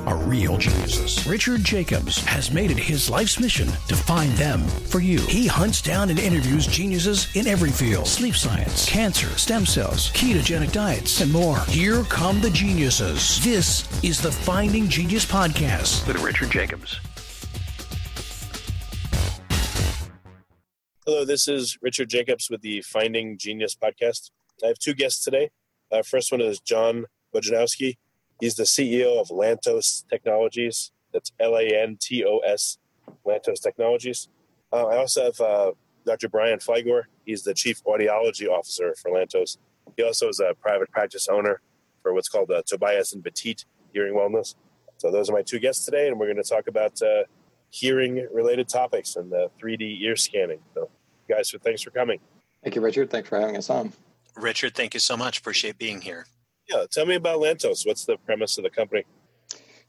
are 0.00 0.16
real 0.16 0.56
geniuses. 0.56 1.26
Richard 1.26 1.64
Jacobs 1.64 2.18
has 2.24 2.50
made 2.50 2.70
it 2.70 2.78
his 2.78 3.08
life's 3.10 3.38
mission 3.38 3.68
to 3.88 3.94
find 3.94 4.32
them 4.32 4.60
for 4.88 5.00
you. 5.00 5.20
He 5.20 5.46
hunts 5.46 5.80
down 5.80 6.10
and 6.10 6.18
interviews 6.18 6.66
geniuses 6.66 7.34
in 7.36 7.46
every 7.46 7.70
field 7.70 8.06
sleep 8.06 8.34
science, 8.34 8.88
cancer, 8.88 9.28
stem 9.38 9.66
cells, 9.66 10.10
ketogenic 10.12 10.72
diets, 10.72 11.20
and 11.20 11.32
more. 11.32 11.58
Here 11.66 12.02
come 12.04 12.40
the 12.40 12.50
geniuses. 12.50 13.42
This 13.44 13.86
is 14.02 14.20
the 14.20 14.32
Finding 14.32 14.88
Genius 14.88 15.24
Podcast 15.24 16.06
with 16.06 16.22
Richard 16.22 16.50
Jacobs. 16.50 16.98
Hello, 21.04 21.24
this 21.24 21.48
is 21.48 21.76
Richard 21.82 22.08
Jacobs 22.08 22.48
with 22.48 22.60
the 22.60 22.80
Finding 22.82 23.36
Genius 23.36 23.74
Podcast. 23.74 24.30
I 24.62 24.68
have 24.68 24.78
two 24.78 24.94
guests 24.94 25.24
today. 25.24 25.50
Uh, 25.90 26.02
first 26.02 26.30
one 26.30 26.40
is 26.40 26.60
John 26.60 27.06
Bojanowski. 27.34 27.96
He's 28.42 28.56
the 28.56 28.64
CEO 28.64 29.20
of 29.20 29.28
Lantos 29.28 30.04
Technologies. 30.08 30.90
That's 31.12 31.30
L 31.38 31.56
A 31.56 31.62
N 31.62 31.96
T 32.00 32.24
O 32.24 32.38
S, 32.38 32.76
Lantos 33.24 33.62
Technologies. 33.62 34.28
Uh, 34.72 34.86
I 34.86 34.96
also 34.96 35.26
have 35.26 35.40
uh, 35.40 35.70
Dr. 36.04 36.28
Brian 36.28 36.58
Fligor. 36.58 37.04
He's 37.24 37.44
the 37.44 37.54
Chief 37.54 37.84
Audiology 37.84 38.48
Officer 38.48 38.96
for 39.00 39.12
Lantos. 39.12 39.58
He 39.96 40.02
also 40.02 40.28
is 40.28 40.40
a 40.40 40.54
private 40.60 40.90
practice 40.90 41.28
owner 41.28 41.60
for 42.02 42.12
what's 42.14 42.28
called 42.28 42.50
uh, 42.50 42.62
Tobias 42.66 43.12
and 43.12 43.22
Battite 43.22 43.64
Hearing 43.92 44.14
Wellness. 44.14 44.56
So 44.96 45.12
those 45.12 45.30
are 45.30 45.34
my 45.34 45.42
two 45.42 45.60
guests 45.60 45.84
today, 45.84 46.08
and 46.08 46.18
we're 46.18 46.26
going 46.26 46.42
to 46.42 46.48
talk 46.48 46.66
about 46.66 47.00
uh, 47.00 47.22
hearing-related 47.70 48.68
topics 48.68 49.14
and 49.14 49.30
3D 49.30 50.00
ear 50.00 50.16
scanning. 50.16 50.58
So, 50.74 50.90
guys, 51.28 51.48
so 51.48 51.58
thanks 51.58 51.82
for 51.82 51.90
coming. 51.90 52.18
Thank 52.64 52.74
you, 52.74 52.80
Richard. 52.80 53.08
Thanks 53.08 53.28
for 53.28 53.38
having 53.38 53.56
us 53.56 53.70
on. 53.70 53.92
Richard, 54.34 54.74
thank 54.74 54.94
you 54.94 55.00
so 55.00 55.16
much. 55.16 55.38
Appreciate 55.38 55.78
being 55.78 56.00
here. 56.00 56.26
Yeah, 56.68 56.84
tell 56.90 57.06
me 57.06 57.16
about 57.16 57.40
Lantos. 57.40 57.86
What's 57.86 58.04
the 58.04 58.16
premise 58.18 58.58
of 58.58 58.64
the 58.64 58.70
company? 58.70 59.04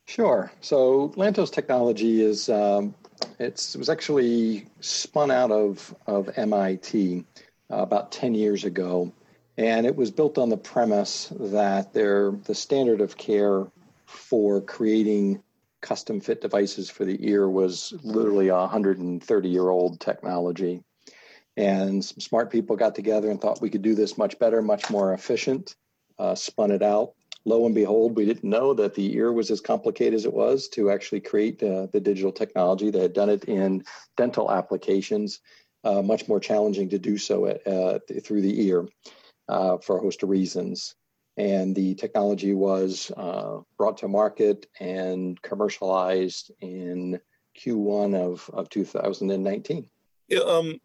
Sure. 0.06 0.52
So 0.62 1.10
Lantos 1.16 1.52
Technology 1.52 2.22
is 2.22 2.50
um, 2.50 2.94
it 3.40 3.76
was 3.78 3.90
actually 3.90 4.66
spun 4.82 5.32
out 5.32 5.52
of 5.52 5.96
of 6.08 6.30
MIT 6.36 7.26
uh, 7.72 7.78
about 7.78 8.12
ten 8.12 8.36
years 8.36 8.66
ago, 8.66 9.12
and 9.58 9.86
it 9.86 9.96
was 9.96 10.12
built 10.12 10.38
on 10.38 10.50
the 10.50 10.58
premise 10.58 11.32
that 11.40 11.94
they're 11.94 12.32
the 12.32 12.56
standard 12.56 13.02
of 13.02 13.18
care 13.18 13.66
for 14.06 14.62
creating 14.62 15.42
custom 15.82 16.22
fit 16.22 16.42
devices 16.42 16.90
for 16.90 17.04
the 17.04 17.18
ear 17.28 17.50
was 17.50 17.94
literally 18.04 18.48
a 18.48 18.56
130 18.56 19.50
year 19.50 19.70
old 19.70 20.00
technology. 20.00 20.82
And 21.56 22.04
some 22.04 22.20
smart 22.20 22.52
people 22.52 22.76
got 22.76 22.96
together 22.96 23.30
and 23.30 23.40
thought 23.40 23.62
we 23.62 23.70
could 23.70 23.82
do 23.82 23.94
this 23.94 24.18
much 24.18 24.40
better, 24.40 24.62
much 24.62 24.90
more 24.90 25.14
efficient 25.14 25.76
uh, 26.20 26.36
spun 26.36 26.72
it 26.72 26.82
out. 26.82 27.14
Lo 27.46 27.66
and 27.66 27.76
behold, 27.76 28.16
we 28.16 28.26
didn't 28.26 28.50
know 28.50 28.74
that 28.74 28.96
the 28.96 29.16
ear 29.16 29.34
was 29.34 29.52
as 29.52 29.60
complicated 29.60 30.14
as 30.14 30.26
it 30.26 30.34
was 30.34 30.70
to 30.70 30.90
actually 30.90 31.20
create 31.20 31.62
uh, 31.62 31.88
the 31.92 32.00
digital 32.00 32.32
technology. 32.32 32.90
They 32.90 33.02
had 33.02 33.14
done 33.14 33.30
it 33.30 33.46
in 33.46 33.84
dental 34.16 34.50
applications, 34.50 35.42
uh, 35.84 36.02
much 36.02 36.28
more 36.30 36.40
challenging 36.40 36.90
to 36.90 37.00
do 37.00 37.18
so 37.18 37.48
at, 37.48 37.68
uh, 37.68 38.00
through 38.24 38.42
the 38.42 38.66
ear 38.68 38.88
uh, 39.50 39.78
for 39.78 39.98
a 39.98 40.02
host 40.02 40.24
of 40.24 40.30
reasons. 40.30 40.96
And 41.36 41.76
the 41.76 41.96
technology 41.96 42.54
was 42.54 43.12
uh, 43.18 43.60
brought 43.78 43.98
to 43.98 44.08
market 44.08 44.68
and 44.80 45.42
commercialized 45.42 46.52
in 46.62 47.20
Q1 47.60 48.16
of, 48.16 48.50
of 48.54 48.70
2019. 48.70 49.90
Yeah, 50.30 50.40
um, 50.40 50.80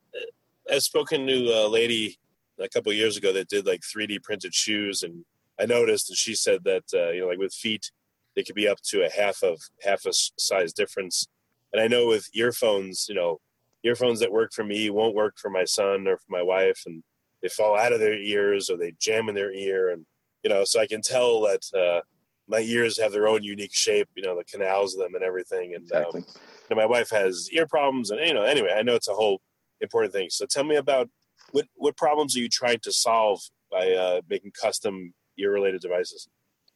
I've 0.71 0.83
spoken 0.83 1.27
to 1.27 1.34
a 1.34 1.69
lady 1.69 2.19
a 2.61 2.69
couple 2.69 2.93
years 2.93 3.17
ago 3.17 3.33
that 3.33 3.49
did 3.49 3.67
like 3.67 3.81
3D 3.81 4.23
printed 4.23 4.55
shoes, 4.55 5.03
and 5.03 5.25
I 5.61 5.67
noticed, 5.67 6.11
and 6.11 6.17
she 6.17 6.35
said 6.35 6.65
that 6.65 6.85
uh, 6.95 7.11
you 7.11 7.21
know, 7.21 7.29
like 7.29 7.39
with 7.39 7.55
feet, 7.55 7.91
they 8.37 8.43
could 8.43 8.55
be 8.55 8.69
up 8.69 8.81
to 8.83 9.05
a 9.05 9.11
half 9.11 9.43
of 9.43 9.61
half 9.83 10.07
a 10.07 10.13
size 10.13 10.73
difference. 10.73 11.27
And 11.73 11.83
I 11.83 11.89
know 11.89 12.07
with 12.07 12.29
earphones, 12.35 13.07
you 13.09 13.15
know, 13.15 13.41
earphones 13.85 14.21
that 14.21 14.33
work 14.33 14.53
for 14.53 14.65
me 14.65 14.91
won't 14.91 15.15
work 15.15 15.35
for 15.39 15.51
my 15.51 15.65
son 15.65 16.07
or 16.07 16.17
for 16.17 16.31
my 16.31 16.43
wife, 16.43 16.83
and 16.87 17.03
they 17.43 17.49
fall 17.49 17.77
out 17.77 17.93
of 17.93 18.01
their 18.01 18.19
ears 18.19 18.71
or 18.71 18.77
they 18.77 18.95
jam 19.01 19.29
in 19.29 19.35
their 19.35 19.53
ear, 19.53 19.91
and 19.91 20.07
you 20.43 20.51
know, 20.51 20.65
so 20.65 20.81
I 20.81 20.87
can 20.87 21.03
tell 21.03 21.43
that 21.43 21.63
uh, 21.75 22.01
my 22.49 22.61
ears 22.61 22.99
have 22.99 23.13
their 23.13 23.29
own 23.29 23.43
unique 23.43 23.75
shape, 23.75 24.09
you 24.15 24.23
know, 24.23 24.37
the 24.37 24.45
canals 24.45 24.95
of 24.95 25.01
them 25.01 25.15
and 25.15 25.23
everything. 25.23 25.75
And 25.75 25.91
um, 25.93 26.03
exactly. 26.03 26.21
um, 26.21 26.27
you 26.71 26.77
know, 26.77 26.83
my 26.83 26.87
wife 26.87 27.11
has 27.11 27.49
ear 27.53 27.67
problems, 27.67 28.11
and 28.11 28.21
you 28.21 28.35
know, 28.35 28.43
anyway, 28.43 28.75
I 28.77 28.83
know 28.83 28.95
it's 28.95 29.09
a 29.09 29.15
whole 29.15 29.41
important 29.81 30.13
thing. 30.13 30.31
So 30.31 30.47
tell 30.47 30.65
me 30.65 30.77
about 30.77 31.09
what 31.53 31.66
what 31.76 31.97
problems 31.97 32.36
are 32.36 32.41
you 32.41 32.48
trying 32.48 32.81
to 32.81 32.92
solve 32.92 33.41
by 33.70 33.92
uh, 33.92 34.20
making 34.28 34.53
custom 34.53 35.12
ear 35.38 35.53
related 35.53 35.81
devices? 35.81 36.28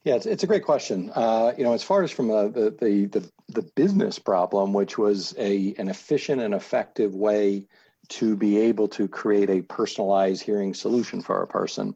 Yeah, 0.04 0.16
it's, 0.16 0.26
it's 0.26 0.42
a 0.42 0.48
great 0.48 0.64
question. 0.64 1.12
Uh, 1.14 1.52
you 1.56 1.62
know, 1.62 1.74
as 1.74 1.84
far 1.84 2.02
as 2.02 2.10
from 2.10 2.30
a, 2.30 2.48
the, 2.50 2.76
the, 2.80 3.06
the 3.06 3.30
the 3.48 3.62
business 3.76 4.18
problem, 4.18 4.72
which 4.72 4.98
was 4.98 5.34
a 5.38 5.74
an 5.78 5.88
efficient 5.88 6.40
and 6.40 6.54
effective 6.54 7.14
way 7.14 7.66
to 8.08 8.36
be 8.36 8.58
able 8.58 8.88
to 8.88 9.06
create 9.06 9.48
a 9.48 9.62
personalized 9.62 10.42
hearing 10.42 10.74
solution 10.74 11.22
for 11.22 11.42
a 11.42 11.46
person. 11.46 11.94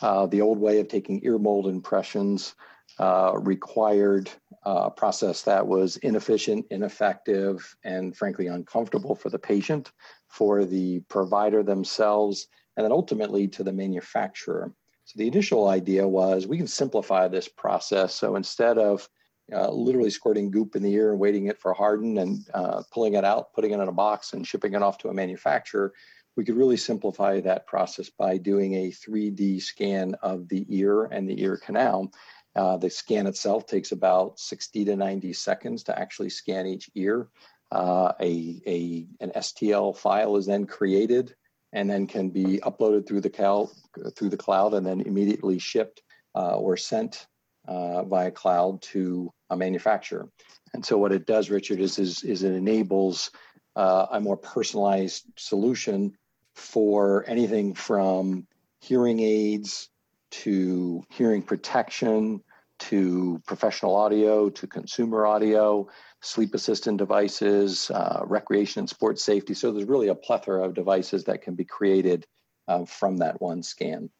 Uh, 0.00 0.26
the 0.26 0.40
old 0.40 0.58
way 0.58 0.80
of 0.80 0.88
taking 0.88 1.24
ear 1.24 1.38
mold 1.38 1.66
impressions 1.66 2.54
uh, 2.98 3.32
required 3.40 4.30
uh, 4.64 4.90
process 4.90 5.42
that 5.42 5.66
was 5.66 5.96
inefficient, 5.98 6.66
ineffective, 6.70 7.76
and 7.84 8.16
frankly 8.16 8.48
uncomfortable 8.48 9.14
for 9.14 9.30
the 9.30 9.38
patient 9.38 9.92
for 10.28 10.64
the 10.64 11.00
provider 11.08 11.62
themselves, 11.62 12.48
and 12.76 12.84
then 12.84 12.92
ultimately 12.92 13.48
to 13.48 13.62
the 13.62 13.72
manufacturer. 13.72 14.72
So 15.04 15.14
the 15.16 15.26
initial 15.26 15.68
idea 15.68 16.06
was 16.06 16.46
we 16.46 16.58
can 16.58 16.66
simplify 16.66 17.28
this 17.28 17.48
process. 17.48 18.14
So 18.14 18.36
instead 18.36 18.76
of 18.76 19.08
uh, 19.50 19.70
literally 19.70 20.10
squirting 20.10 20.50
goop 20.50 20.76
in 20.76 20.82
the 20.82 20.92
ear 20.92 21.12
and 21.12 21.18
waiting 21.18 21.46
it 21.46 21.58
for 21.58 21.72
harden 21.72 22.18
and 22.18 22.46
uh, 22.52 22.82
pulling 22.92 23.14
it 23.14 23.24
out, 23.24 23.54
putting 23.54 23.70
it 23.70 23.80
in 23.80 23.88
a 23.88 23.92
box 23.92 24.34
and 24.34 24.46
shipping 24.46 24.74
it 24.74 24.82
off 24.82 24.98
to 24.98 25.08
a 25.08 25.14
manufacturer, 25.14 25.94
we 26.36 26.44
could 26.44 26.56
really 26.56 26.76
simplify 26.76 27.40
that 27.40 27.66
process 27.66 28.10
by 28.10 28.36
doing 28.36 28.74
a 28.74 28.90
3D 28.90 29.60
scan 29.62 30.14
of 30.22 30.48
the 30.48 30.66
ear 30.68 31.06
and 31.06 31.28
the 31.28 31.42
ear 31.42 31.56
canal. 31.56 32.12
Uh, 32.56 32.76
the 32.76 32.90
scan 32.90 33.26
itself 33.26 33.66
takes 33.66 33.92
about 33.92 34.38
60 34.38 34.84
to 34.86 34.96
90 34.96 35.32
seconds 35.32 35.84
to 35.84 35.98
actually 35.98 36.30
scan 36.30 36.66
each 36.66 36.90
ear. 36.94 37.28
Uh, 37.70 38.12
a, 38.20 38.60
a, 38.66 39.06
an 39.20 39.30
STL 39.36 39.96
file 39.96 40.36
is 40.36 40.46
then 40.46 40.66
created 40.66 41.34
and 41.72 41.88
then 41.88 42.06
can 42.06 42.30
be 42.30 42.58
uploaded 42.62 43.06
through 43.06 43.20
the, 43.20 43.30
cal- 43.30 43.70
through 44.16 44.30
the 44.30 44.36
cloud 44.36 44.74
and 44.74 44.86
then 44.86 45.02
immediately 45.02 45.58
shipped 45.58 46.02
uh, 46.34 46.56
or 46.56 46.76
sent 46.76 47.26
uh, 47.66 48.02
via 48.04 48.30
cloud 48.30 48.80
to 48.80 49.30
a 49.50 49.56
manufacturer. 49.56 50.28
And 50.72 50.84
so 50.84 50.96
what 50.96 51.12
it 51.12 51.26
does, 51.26 51.50
Richard, 51.50 51.80
is, 51.80 51.98
is, 51.98 52.22
is 52.22 52.42
it 52.42 52.52
enables 52.52 53.30
uh, 53.76 54.06
a 54.12 54.20
more 54.20 54.36
personalized 54.36 55.24
solution 55.36 56.16
for 56.54 57.24
anything 57.28 57.74
from 57.74 58.46
hearing 58.80 59.20
aids 59.20 59.88
to 60.30 61.02
hearing 61.10 61.42
protection 61.42 62.42
to 62.78 63.42
professional 63.46 63.94
audio 63.96 64.48
to 64.48 64.66
consumer 64.66 65.26
audio 65.26 65.88
sleep 66.20 66.54
assistant 66.54 66.98
devices, 66.98 67.90
uh, 67.90 68.22
recreation 68.24 68.80
and 68.80 68.88
sports 68.88 69.24
safety. 69.24 69.54
So 69.54 69.72
there's 69.72 69.88
really 69.88 70.08
a 70.08 70.14
plethora 70.14 70.64
of 70.64 70.74
devices 70.74 71.24
that 71.24 71.42
can 71.42 71.54
be 71.54 71.64
created 71.64 72.26
uh, 72.66 72.84
from 72.84 73.18
that 73.18 73.40
one 73.40 73.62
scan. 73.62 74.10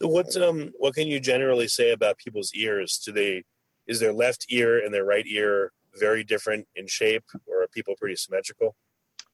So 0.00 0.08
what 0.08 0.34
um, 0.36 0.72
what 0.78 0.94
can 0.94 1.08
you 1.08 1.20
generally 1.20 1.68
say 1.68 1.92
about 1.92 2.18
people's 2.18 2.52
ears? 2.54 3.00
Do 3.04 3.12
they 3.12 3.44
is 3.86 4.00
their 4.00 4.12
left 4.12 4.46
ear 4.48 4.82
and 4.82 4.94
their 4.94 5.04
right 5.04 5.26
ear 5.26 5.72
very 5.98 6.24
different 6.24 6.66
in 6.76 6.86
shape, 6.86 7.24
or 7.46 7.62
are 7.62 7.68
people 7.68 7.94
pretty 7.98 8.16
symmetrical? 8.16 8.76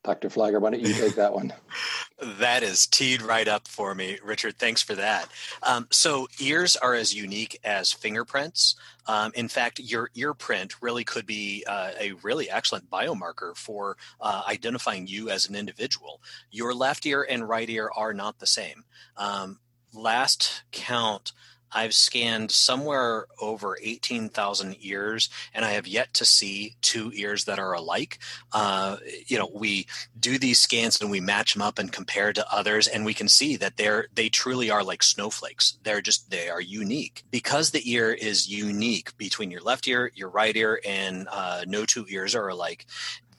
Dr. 0.06 0.28
Fligor, 0.28 0.60
why 0.60 0.70
don't 0.70 0.80
you 0.80 0.94
take 0.94 1.16
that 1.16 1.32
one? 1.32 1.52
that 2.38 2.62
is 2.62 2.86
teed 2.86 3.22
right 3.22 3.48
up 3.48 3.66
for 3.66 3.92
me, 3.92 4.18
Richard. 4.24 4.56
Thanks 4.56 4.80
for 4.80 4.94
that. 4.94 5.28
Um, 5.64 5.88
so, 5.90 6.28
ears 6.38 6.76
are 6.76 6.94
as 6.94 7.12
unique 7.12 7.58
as 7.64 7.92
fingerprints. 7.92 8.76
Um, 9.08 9.32
in 9.34 9.48
fact, 9.48 9.80
your 9.80 10.10
ear 10.14 10.32
print 10.32 10.80
really 10.80 11.02
could 11.02 11.26
be 11.26 11.64
uh, 11.66 11.90
a 11.98 12.12
really 12.22 12.48
excellent 12.48 12.88
biomarker 12.88 13.56
for 13.56 13.96
uh, 14.20 14.44
identifying 14.46 15.08
you 15.08 15.28
as 15.28 15.48
an 15.48 15.56
individual. 15.56 16.20
Your 16.52 16.72
left 16.72 17.04
ear 17.04 17.26
and 17.28 17.48
right 17.48 17.68
ear 17.68 17.90
are 17.96 18.14
not 18.14 18.38
the 18.38 18.46
same. 18.46 18.84
Um, 19.16 19.58
last 19.92 20.62
count, 20.70 21.32
I've 21.76 21.94
scanned 21.94 22.50
somewhere 22.50 23.26
over 23.38 23.76
18,000 23.82 24.76
ears, 24.80 25.28
and 25.52 25.62
I 25.62 25.72
have 25.72 25.86
yet 25.86 26.14
to 26.14 26.24
see 26.24 26.76
two 26.80 27.12
ears 27.14 27.44
that 27.44 27.58
are 27.58 27.74
alike. 27.74 28.18
Uh, 28.50 28.96
you 29.26 29.38
know, 29.38 29.50
we 29.52 29.86
do 30.18 30.38
these 30.38 30.58
scans 30.58 30.98
and 31.02 31.10
we 31.10 31.20
match 31.20 31.52
them 31.52 31.60
up 31.60 31.78
and 31.78 31.92
compare 31.92 32.32
to 32.32 32.50
others, 32.50 32.86
and 32.86 33.04
we 33.04 33.12
can 33.12 33.28
see 33.28 33.56
that 33.56 33.76
they're 33.76 34.08
they 34.14 34.30
truly 34.30 34.70
are 34.70 34.82
like 34.82 35.02
snowflakes. 35.02 35.76
They're 35.82 36.00
just 36.00 36.30
they 36.30 36.48
are 36.48 36.62
unique 36.62 37.24
because 37.30 37.72
the 37.72 37.92
ear 37.92 38.10
is 38.10 38.48
unique 38.48 39.14
between 39.18 39.50
your 39.50 39.60
left 39.60 39.86
ear, 39.86 40.10
your 40.14 40.30
right 40.30 40.56
ear, 40.56 40.80
and 40.82 41.28
uh, 41.30 41.64
no 41.66 41.84
two 41.84 42.06
ears 42.08 42.34
are 42.34 42.48
alike. 42.48 42.86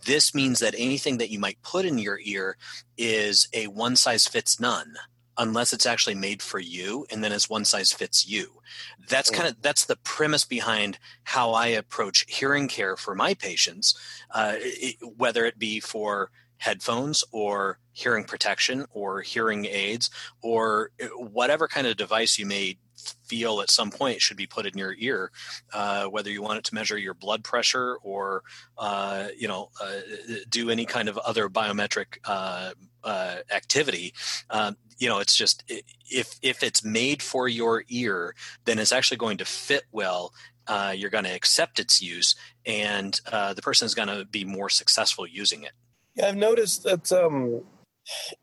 This 0.06 0.36
means 0.36 0.60
that 0.60 0.76
anything 0.78 1.18
that 1.18 1.32
you 1.32 1.40
might 1.40 1.62
put 1.64 1.86
in 1.86 1.98
your 1.98 2.20
ear 2.24 2.56
is 3.00 3.48
a 3.52 3.66
one 3.66 3.96
size 3.96 4.28
fits 4.28 4.60
none 4.60 4.96
unless 5.38 5.74
it's 5.74 5.86
actually 5.86 6.16
made 6.16 6.42
for 6.42 6.60
you 6.60 7.06
and 7.12 7.24
then 7.24 7.32
it's 7.32 7.50
one 7.50 7.66
size 7.66 7.92
fits 7.92 8.28
you. 8.28 8.62
That's 9.10 9.30
kind 9.30 9.48
of 9.48 9.62
that's 9.62 9.86
the 9.86 9.96
premise 9.98 10.44
behind 10.44 11.00
how 11.24 11.52
i 11.52 11.68
approach 11.68 12.26
hearing 12.28 12.68
care 12.68 12.98
for 12.98 13.16
my 13.16 13.34
patients 13.34 13.98
uh, 14.32 14.56
it, 14.58 14.98
whether 15.16 15.46
it 15.46 15.58
be 15.58 15.80
for 15.80 16.30
headphones 16.58 17.24
or 17.32 17.80
hearing 17.92 18.24
protection 18.24 18.86
or 18.92 19.22
hearing 19.22 19.66
aids 19.66 20.10
or 20.42 20.92
uh, 21.02 21.06
whatever 21.18 21.68
kind 21.68 21.88
of 21.88 21.96
device 21.96 22.38
you 22.38 22.46
may 22.46 22.78
feel 23.26 23.62
at 23.62 23.70
some 23.70 23.92
point 23.92 24.22
should 24.22 24.38
be 24.38 24.48
put 24.48 24.66
in 24.66 24.78
your 24.78 24.96
ear, 24.98 25.32
uh, 25.74 26.06
whether 26.06 26.30
you 26.30 26.42
want 26.42 26.60
it 26.60 26.64
to 26.66 26.76
measure 26.76 26.98
your 26.98 27.14
blood 27.14 27.44
pressure 27.44 27.98
or 28.04 28.44
uh, 28.78 29.28
you 29.38 29.48
know 29.48 29.70
uh, 29.82 30.00
do 30.50 30.70
any 30.70 30.86
kind 30.86 31.10
of 31.10 31.18
other 31.20 31.50
biometric 31.50 32.18
uh, 32.26 32.72
uh, 33.04 33.38
activity. 33.52 34.14
Um, 34.50 34.78
you 35.00 35.08
know, 35.08 35.20
it's 35.20 35.36
just 35.36 35.64
if 36.10 36.36
if 36.42 36.64
it's 36.64 36.84
made 36.84 37.22
for 37.22 37.48
your 37.48 37.84
ear, 37.90 38.36
then 38.66 38.80
it's 38.80 38.92
actually 38.92 39.18
going 39.18 39.38
to 39.38 39.46
fit 39.46 39.84
well. 39.92 40.34
Uh, 40.68 40.94
you're 40.96 41.10
going 41.10 41.24
to 41.24 41.34
accept 41.34 41.80
its 41.80 42.02
use, 42.02 42.36
and 42.66 43.22
the 43.26 43.62
person 43.62 43.86
is 43.86 43.96
going 43.96 44.10
to 44.10 44.26
be 44.26 44.44
more 44.44 44.70
successful 44.70 45.26
using 45.26 45.64
it. 45.64 45.72
Yeah, 46.16 46.28
I've 46.28 46.36
noticed 46.36 46.84
that 46.84 47.12
um, 47.12 47.62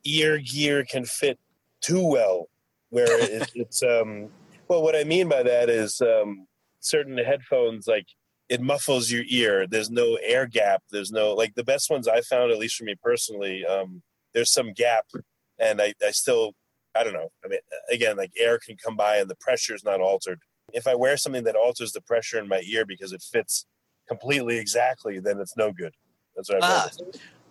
ear 0.05 0.39
gear 0.39 0.85
can 0.85 1.05
fit 1.05 1.39
too 1.81 2.07
well, 2.07 2.49
where 2.91 3.21
it, 3.21 3.51
it's 3.55 3.83
um, 3.83 4.31
well, 4.69 4.83
what 4.83 4.97
I 4.97 5.05
mean 5.05 5.29
by 5.29 5.43
that 5.43 5.69
is 5.69 6.01
um, 6.01 6.47
certain 6.81 7.19
headphones, 7.19 7.87
like 7.87 8.07
it 8.49 8.61
muffles 8.61 9.11
your 9.11 9.25
ear. 9.29 9.67
There's 9.67 9.91
no 9.91 10.19
air 10.23 10.47
gap. 10.47 10.83
There's 10.91 11.11
no 11.11 11.35
like 11.35 11.55
the 11.55 11.65
best 11.65 11.91
ones 11.91 12.09
I 12.09 12.21
found, 12.21 12.51
at 12.51 12.59
least 12.59 12.77
for 12.77 12.85
me 12.85 12.95
personally. 13.03 13.65
Um, 13.65 14.03
there's 14.33 14.53
some 14.53 14.73
gap, 14.73 15.07
and 15.59 15.81
I, 15.81 15.95
I 16.05 16.11
still 16.11 16.53
I 16.95 17.03
don't 17.03 17.13
know. 17.13 17.31
I 17.45 17.49
mean, 17.49 17.61
again, 17.91 18.17
like 18.17 18.33
air 18.39 18.59
can 18.59 18.77
come 18.77 18.97
by 18.97 19.17
and 19.17 19.29
the 19.29 19.37
pressure 19.37 19.75
is 19.75 19.85
not 19.85 20.01
altered. 20.01 20.41
If 20.73 20.87
I 20.87 20.95
wear 20.95 21.17
something 21.17 21.45
that 21.45 21.57
alters 21.57 21.93
the 21.93 22.01
pressure 22.01 22.39
in 22.39 22.49
my 22.49 22.63
ear 22.67 22.85
because 22.87 23.13
it 23.13 23.23
fits 23.23 23.67
completely 24.09 24.59
exactly, 24.59 25.19
then 25.19 25.41
it's 25.41 25.57
no 25.57 25.73
good. 25.73 25.95
That's 26.37 26.49
what 26.49 26.63
I've 26.63 26.71
ah, 26.71 26.89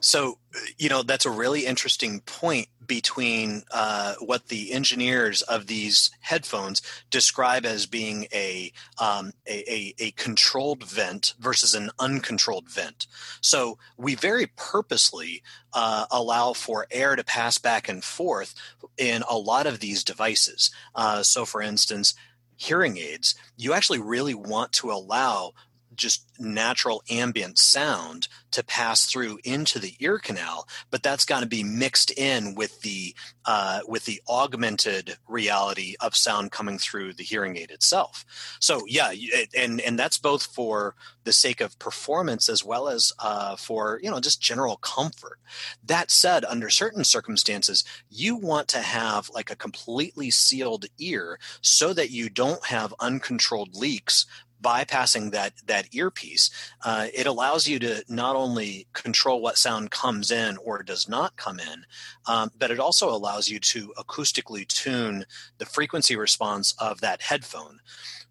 so, 0.03 0.37
you 0.77 0.89
know, 0.89 1.01
that's 1.01 1.25
a 1.25 1.31
really 1.31 1.65
interesting 1.65 2.19
point 2.19 2.67
between 2.85 3.63
uh, 3.71 4.15
what 4.19 4.49
the 4.49 4.73
engineers 4.73 5.41
of 5.43 5.67
these 5.67 6.11
headphones 6.19 6.81
describe 7.09 7.65
as 7.65 7.85
being 7.85 8.27
a, 8.33 8.73
um, 8.99 9.31
a, 9.47 9.71
a, 9.71 9.95
a, 9.99 10.11
controlled 10.11 10.83
vent 10.83 11.35
versus 11.39 11.73
an 11.73 11.89
uncontrolled 11.99 12.69
vent. 12.69 13.07
So, 13.39 13.77
we 13.95 14.15
very 14.15 14.47
purposely 14.57 15.41
uh, 15.71 16.05
allow 16.11 16.51
for 16.51 16.85
air 16.91 17.15
to 17.15 17.23
pass 17.23 17.57
back 17.57 17.87
and 17.87 18.03
forth 18.03 18.53
in 18.97 19.23
a 19.29 19.37
lot 19.37 19.67
of 19.67 19.79
these 19.79 20.03
devices. 20.03 20.69
Uh, 20.93 21.23
so, 21.23 21.45
for 21.45 21.61
instance, 21.61 22.13
hearing 22.57 22.97
aids, 22.97 23.35
you 23.55 23.71
actually 23.71 23.99
really 23.99 24.33
want 24.33 24.73
to 24.73 24.91
allow 24.91 25.53
just 25.95 26.25
natural 26.39 27.03
ambient 27.09 27.57
sound 27.57 28.27
to 28.51 28.63
pass 28.63 29.05
through 29.05 29.39
into 29.43 29.79
the 29.79 29.95
ear 29.99 30.19
canal, 30.19 30.67
but 30.91 31.01
that's 31.01 31.25
got 31.25 31.39
to 31.39 31.45
be 31.45 31.63
mixed 31.63 32.11
in 32.11 32.55
with 32.55 32.81
the 32.81 33.15
uh, 33.45 33.81
with 33.87 34.05
the 34.05 34.21
augmented 34.29 35.17
reality 35.27 35.95
of 35.99 36.15
sound 36.15 36.51
coming 36.51 36.77
through 36.77 37.13
the 37.13 37.23
hearing 37.23 37.57
aid 37.57 37.71
itself. 37.71 38.25
So 38.59 38.83
yeah, 38.87 39.11
and 39.57 39.81
and 39.81 39.97
that's 39.97 40.17
both 40.17 40.43
for 40.43 40.95
the 41.23 41.33
sake 41.33 41.61
of 41.61 41.79
performance 41.79 42.47
as 42.49 42.63
well 42.63 42.87
as 42.87 43.11
uh, 43.19 43.55
for 43.55 43.99
you 44.03 44.11
know 44.11 44.19
just 44.19 44.41
general 44.41 44.77
comfort. 44.77 45.39
That 45.83 46.11
said, 46.11 46.45
under 46.45 46.69
certain 46.69 47.03
circumstances, 47.03 47.83
you 48.09 48.35
want 48.35 48.67
to 48.69 48.79
have 48.79 49.29
like 49.33 49.51
a 49.51 49.55
completely 49.55 50.29
sealed 50.29 50.85
ear 50.99 51.39
so 51.61 51.93
that 51.93 52.11
you 52.11 52.29
don't 52.29 52.65
have 52.65 52.93
uncontrolled 52.99 53.75
leaks 53.75 54.25
bypassing 54.63 55.31
that 55.31 55.53
that 55.67 55.93
earpiece, 55.93 56.49
uh, 56.83 57.07
it 57.13 57.27
allows 57.27 57.67
you 57.67 57.77
to 57.79 58.03
not 58.07 58.35
only 58.35 58.87
control 58.93 59.41
what 59.41 59.57
sound 59.57 59.91
comes 59.91 60.31
in 60.31 60.57
or 60.57 60.81
does 60.81 61.07
not 61.07 61.35
come 61.35 61.59
in, 61.59 61.85
um, 62.25 62.49
but 62.57 62.71
it 62.71 62.79
also 62.79 63.09
allows 63.09 63.49
you 63.49 63.59
to 63.59 63.93
acoustically 63.97 64.67
tune 64.67 65.25
the 65.57 65.65
frequency 65.65 66.15
response 66.15 66.73
of 66.79 67.01
that 67.01 67.21
headphone. 67.21 67.79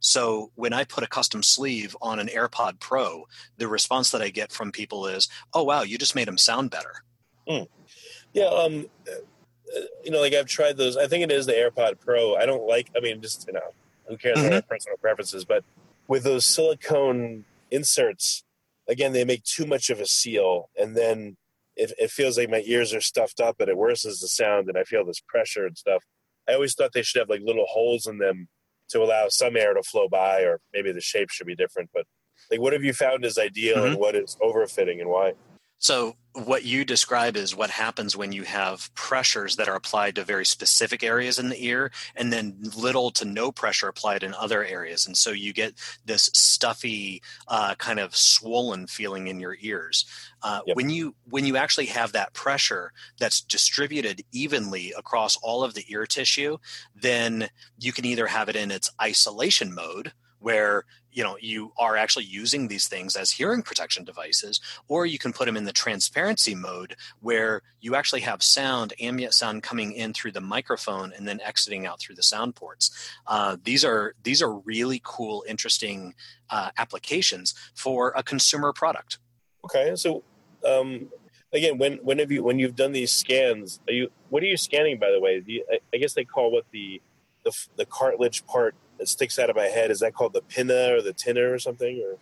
So 0.00 0.50
when 0.56 0.72
I 0.72 0.82
put 0.82 1.04
a 1.04 1.08
custom 1.08 1.44
sleeve 1.44 1.96
on 2.02 2.18
an 2.18 2.26
AirPod 2.26 2.80
Pro, 2.80 3.28
the 3.58 3.68
response 3.68 4.10
that 4.10 4.22
I 4.22 4.30
get 4.30 4.50
from 4.50 4.72
people 4.72 5.06
is, 5.06 5.28
"Oh 5.54 5.62
wow, 5.62 5.82
you 5.82 5.98
just 5.98 6.16
made 6.16 6.26
them 6.26 6.38
sound 6.38 6.70
better." 6.70 7.04
Mm. 7.48 7.68
Yeah, 8.32 8.46
um, 8.46 8.86
uh, 9.08 9.80
you 10.04 10.10
know, 10.10 10.20
like 10.20 10.34
I've 10.34 10.46
tried 10.46 10.76
those. 10.76 10.96
I 10.96 11.06
think 11.06 11.22
it 11.22 11.30
is 11.30 11.46
the 11.46 11.52
AirPod 11.52 12.00
Pro. 12.00 12.34
I 12.34 12.46
don't 12.46 12.66
like. 12.66 12.90
I 12.96 13.00
mean, 13.00 13.20
just 13.20 13.46
you 13.46 13.52
know, 13.52 13.74
who 14.06 14.16
cares 14.16 14.38
mm-hmm. 14.38 14.48
about 14.48 14.68
personal 14.68 14.96
preferences? 14.98 15.44
But 15.44 15.64
with 16.08 16.24
those 16.24 16.46
silicone 16.46 17.44
inserts, 17.70 18.44
again, 18.88 19.12
they 19.12 19.24
make 19.24 19.44
too 19.44 19.66
much 19.66 19.90
of 19.90 20.00
a 20.00 20.06
seal, 20.06 20.70
and 20.76 20.96
then 20.96 21.36
it, 21.76 21.92
it 21.98 22.10
feels 22.10 22.36
like 22.36 22.50
my 22.50 22.62
ears 22.66 22.92
are 22.92 23.00
stuffed 23.00 23.40
up, 23.40 23.56
and 23.60 23.68
it 23.68 23.76
worsens 23.76 24.20
the 24.20 24.28
sound, 24.28 24.68
and 24.68 24.76
I 24.76 24.84
feel 24.84 25.04
this 25.04 25.22
pressure 25.26 25.66
and 25.66 25.76
stuff. 25.76 26.04
I 26.48 26.54
always 26.54 26.74
thought 26.74 26.92
they 26.92 27.02
should 27.02 27.20
have 27.20 27.30
like 27.30 27.42
little 27.42 27.66
holes 27.66 28.06
in 28.06 28.18
them 28.18 28.48
to 28.90 29.02
allow 29.02 29.28
some 29.28 29.56
air 29.56 29.74
to 29.74 29.82
flow 29.82 30.08
by, 30.08 30.42
or 30.42 30.60
maybe 30.72 30.92
the 30.92 31.00
shape 31.00 31.30
should 31.30 31.46
be 31.46 31.56
different. 31.56 31.90
But 31.94 32.04
like, 32.50 32.60
what 32.60 32.72
have 32.72 32.84
you 32.84 32.92
found 32.92 33.24
is 33.24 33.38
ideal, 33.38 33.76
mm-hmm. 33.76 33.86
and 33.86 33.96
what 33.96 34.16
is 34.16 34.36
overfitting, 34.42 35.00
and 35.00 35.08
why? 35.08 35.32
So, 35.82 36.14
what 36.34 36.64
you 36.64 36.84
describe 36.84 37.36
is 37.36 37.56
what 37.56 37.68
happens 37.68 38.16
when 38.16 38.30
you 38.30 38.44
have 38.44 38.94
pressures 38.94 39.56
that 39.56 39.68
are 39.68 39.74
applied 39.74 40.14
to 40.14 40.22
very 40.22 40.46
specific 40.46 41.02
areas 41.02 41.40
in 41.40 41.48
the 41.48 41.66
ear, 41.66 41.90
and 42.14 42.32
then 42.32 42.56
little 42.76 43.10
to 43.10 43.24
no 43.24 43.50
pressure 43.50 43.88
applied 43.88 44.22
in 44.22 44.32
other 44.32 44.64
areas. 44.64 45.06
And 45.06 45.16
so 45.16 45.30
you 45.30 45.52
get 45.52 45.74
this 46.06 46.30
stuffy, 46.32 47.20
uh, 47.48 47.74
kind 47.74 47.98
of 47.98 48.16
swollen 48.16 48.86
feeling 48.86 49.26
in 49.26 49.40
your 49.40 49.56
ears. 49.60 50.06
Uh, 50.44 50.60
yep. 50.66 50.76
When 50.76 50.88
you 50.88 51.16
when 51.28 51.44
you 51.44 51.56
actually 51.56 51.86
have 51.86 52.12
that 52.12 52.32
pressure 52.32 52.92
that's 53.18 53.40
distributed 53.40 54.22
evenly 54.30 54.94
across 54.96 55.36
all 55.42 55.64
of 55.64 55.74
the 55.74 55.84
ear 55.88 56.06
tissue, 56.06 56.58
then 56.94 57.48
you 57.76 57.92
can 57.92 58.04
either 58.04 58.28
have 58.28 58.48
it 58.48 58.54
in 58.54 58.70
its 58.70 58.88
isolation 59.02 59.74
mode, 59.74 60.12
where 60.42 60.84
you 61.12 61.22
know 61.22 61.36
you 61.40 61.72
are 61.78 61.96
actually 61.96 62.24
using 62.24 62.68
these 62.68 62.88
things 62.88 63.16
as 63.16 63.30
hearing 63.30 63.62
protection 63.62 64.04
devices 64.04 64.60
or 64.88 65.06
you 65.06 65.18
can 65.18 65.32
put 65.32 65.46
them 65.46 65.56
in 65.56 65.64
the 65.64 65.72
transparency 65.72 66.54
mode 66.54 66.96
where 67.20 67.62
you 67.80 67.94
actually 67.94 68.20
have 68.20 68.42
sound 68.42 68.92
ambient 69.00 69.34
sound 69.34 69.62
coming 69.62 69.92
in 69.92 70.12
through 70.12 70.32
the 70.32 70.40
microphone 70.40 71.12
and 71.16 71.28
then 71.28 71.40
exiting 71.42 71.86
out 71.86 72.00
through 72.00 72.14
the 72.14 72.22
sound 72.22 72.54
ports. 72.54 72.90
Uh, 73.26 73.56
these 73.62 73.84
are 73.84 74.14
these 74.22 74.42
are 74.42 74.54
really 74.60 75.00
cool 75.04 75.44
interesting 75.48 76.14
uh, 76.50 76.70
applications 76.78 77.54
for 77.74 78.12
a 78.16 78.22
consumer 78.22 78.72
product. 78.72 79.18
Okay 79.64 79.94
so 79.94 80.22
um, 80.66 81.08
again 81.52 81.78
when 81.78 81.98
when 81.98 82.18
have 82.18 82.32
you 82.32 82.42
when 82.42 82.58
you've 82.58 82.76
done 82.76 82.92
these 82.92 83.12
scans 83.12 83.80
are 83.86 83.92
you 83.92 84.10
what 84.30 84.42
are 84.42 84.46
you 84.46 84.56
scanning 84.56 84.98
by 84.98 85.10
the 85.10 85.20
way? 85.20 85.42
You, 85.46 85.64
I, 85.70 85.78
I 85.94 85.98
guess 85.98 86.14
they 86.14 86.24
call 86.24 86.50
what 86.50 86.64
the 86.72 87.00
the, 87.44 87.52
the 87.76 87.84
cartilage 87.84 88.46
part 88.46 88.74
that 89.02 89.08
sticks 89.08 89.36
out 89.38 89.50
of 89.50 89.56
my 89.56 89.64
head. 89.66 89.90
Is 89.90 89.98
that 90.00 90.14
called 90.14 90.32
the 90.32 90.42
pinna 90.42 90.94
or 90.94 91.02
the 91.02 91.12
tinner 91.12 91.52
or 91.52 91.58
something? 91.58 92.00
Or 92.00 92.18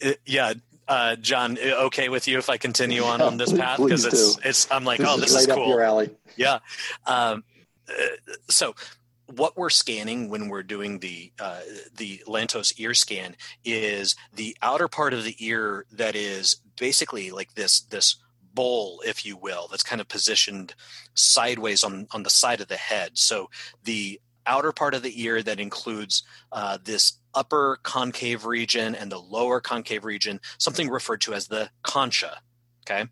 it, 0.00 0.20
yeah, 0.26 0.52
uh, 0.86 1.16
John, 1.16 1.58
okay 1.58 2.10
with 2.10 2.28
you 2.28 2.36
if 2.36 2.50
I 2.50 2.58
continue 2.58 3.04
on 3.04 3.22
on 3.22 3.38
this 3.38 3.52
path 3.52 3.78
because 3.78 4.04
it's 4.04 4.36
do. 4.36 4.42
it's 4.44 4.70
I'm 4.70 4.84
like, 4.84 4.98
this 4.98 5.08
oh, 5.08 5.16
this 5.16 5.30
is, 5.30 5.36
right 5.36 5.48
is 5.48 5.54
cool. 5.54 5.68
your 5.68 5.82
alley. 5.82 6.10
Yeah. 6.36 6.58
Um, 7.06 7.42
uh, 7.88 7.92
so 8.50 8.74
what 9.34 9.56
we're 9.56 9.70
scanning 9.70 10.28
when 10.28 10.48
we're 10.48 10.62
doing 10.62 10.98
the 10.98 11.32
uh, 11.38 11.60
the 11.96 12.22
Lantos 12.26 12.74
ear 12.78 12.92
scan 12.92 13.34
is 13.64 14.14
the 14.34 14.56
outer 14.60 14.88
part 14.88 15.14
of 15.14 15.24
the 15.24 15.36
ear 15.38 15.86
that 15.92 16.14
is 16.14 16.60
basically 16.78 17.30
like 17.30 17.54
this 17.54 17.80
this 17.80 18.16
bowl, 18.54 19.02
if 19.06 19.24
you 19.24 19.36
will, 19.36 19.68
that's 19.68 19.82
kind 19.82 20.00
of 20.00 20.08
positioned 20.08 20.74
sideways 21.14 21.82
on 21.82 22.06
on 22.10 22.24
the 22.24 22.30
side 22.30 22.60
of 22.60 22.68
the 22.68 22.76
head. 22.76 23.16
So 23.18 23.50
the 23.84 24.20
outer 24.48 24.72
part 24.72 24.94
of 24.94 25.02
the 25.02 25.22
ear 25.22 25.42
that 25.42 25.60
includes 25.60 26.22
uh, 26.50 26.78
this 26.82 27.18
upper 27.34 27.78
concave 27.82 28.44
region 28.44 28.94
and 28.94 29.12
the 29.12 29.20
lower 29.20 29.60
concave 29.60 30.04
region, 30.04 30.40
something 30.58 30.88
referred 30.88 31.20
to 31.20 31.34
as 31.34 31.46
the 31.46 31.70
concha. 31.82 32.40
Okay. 32.90 33.04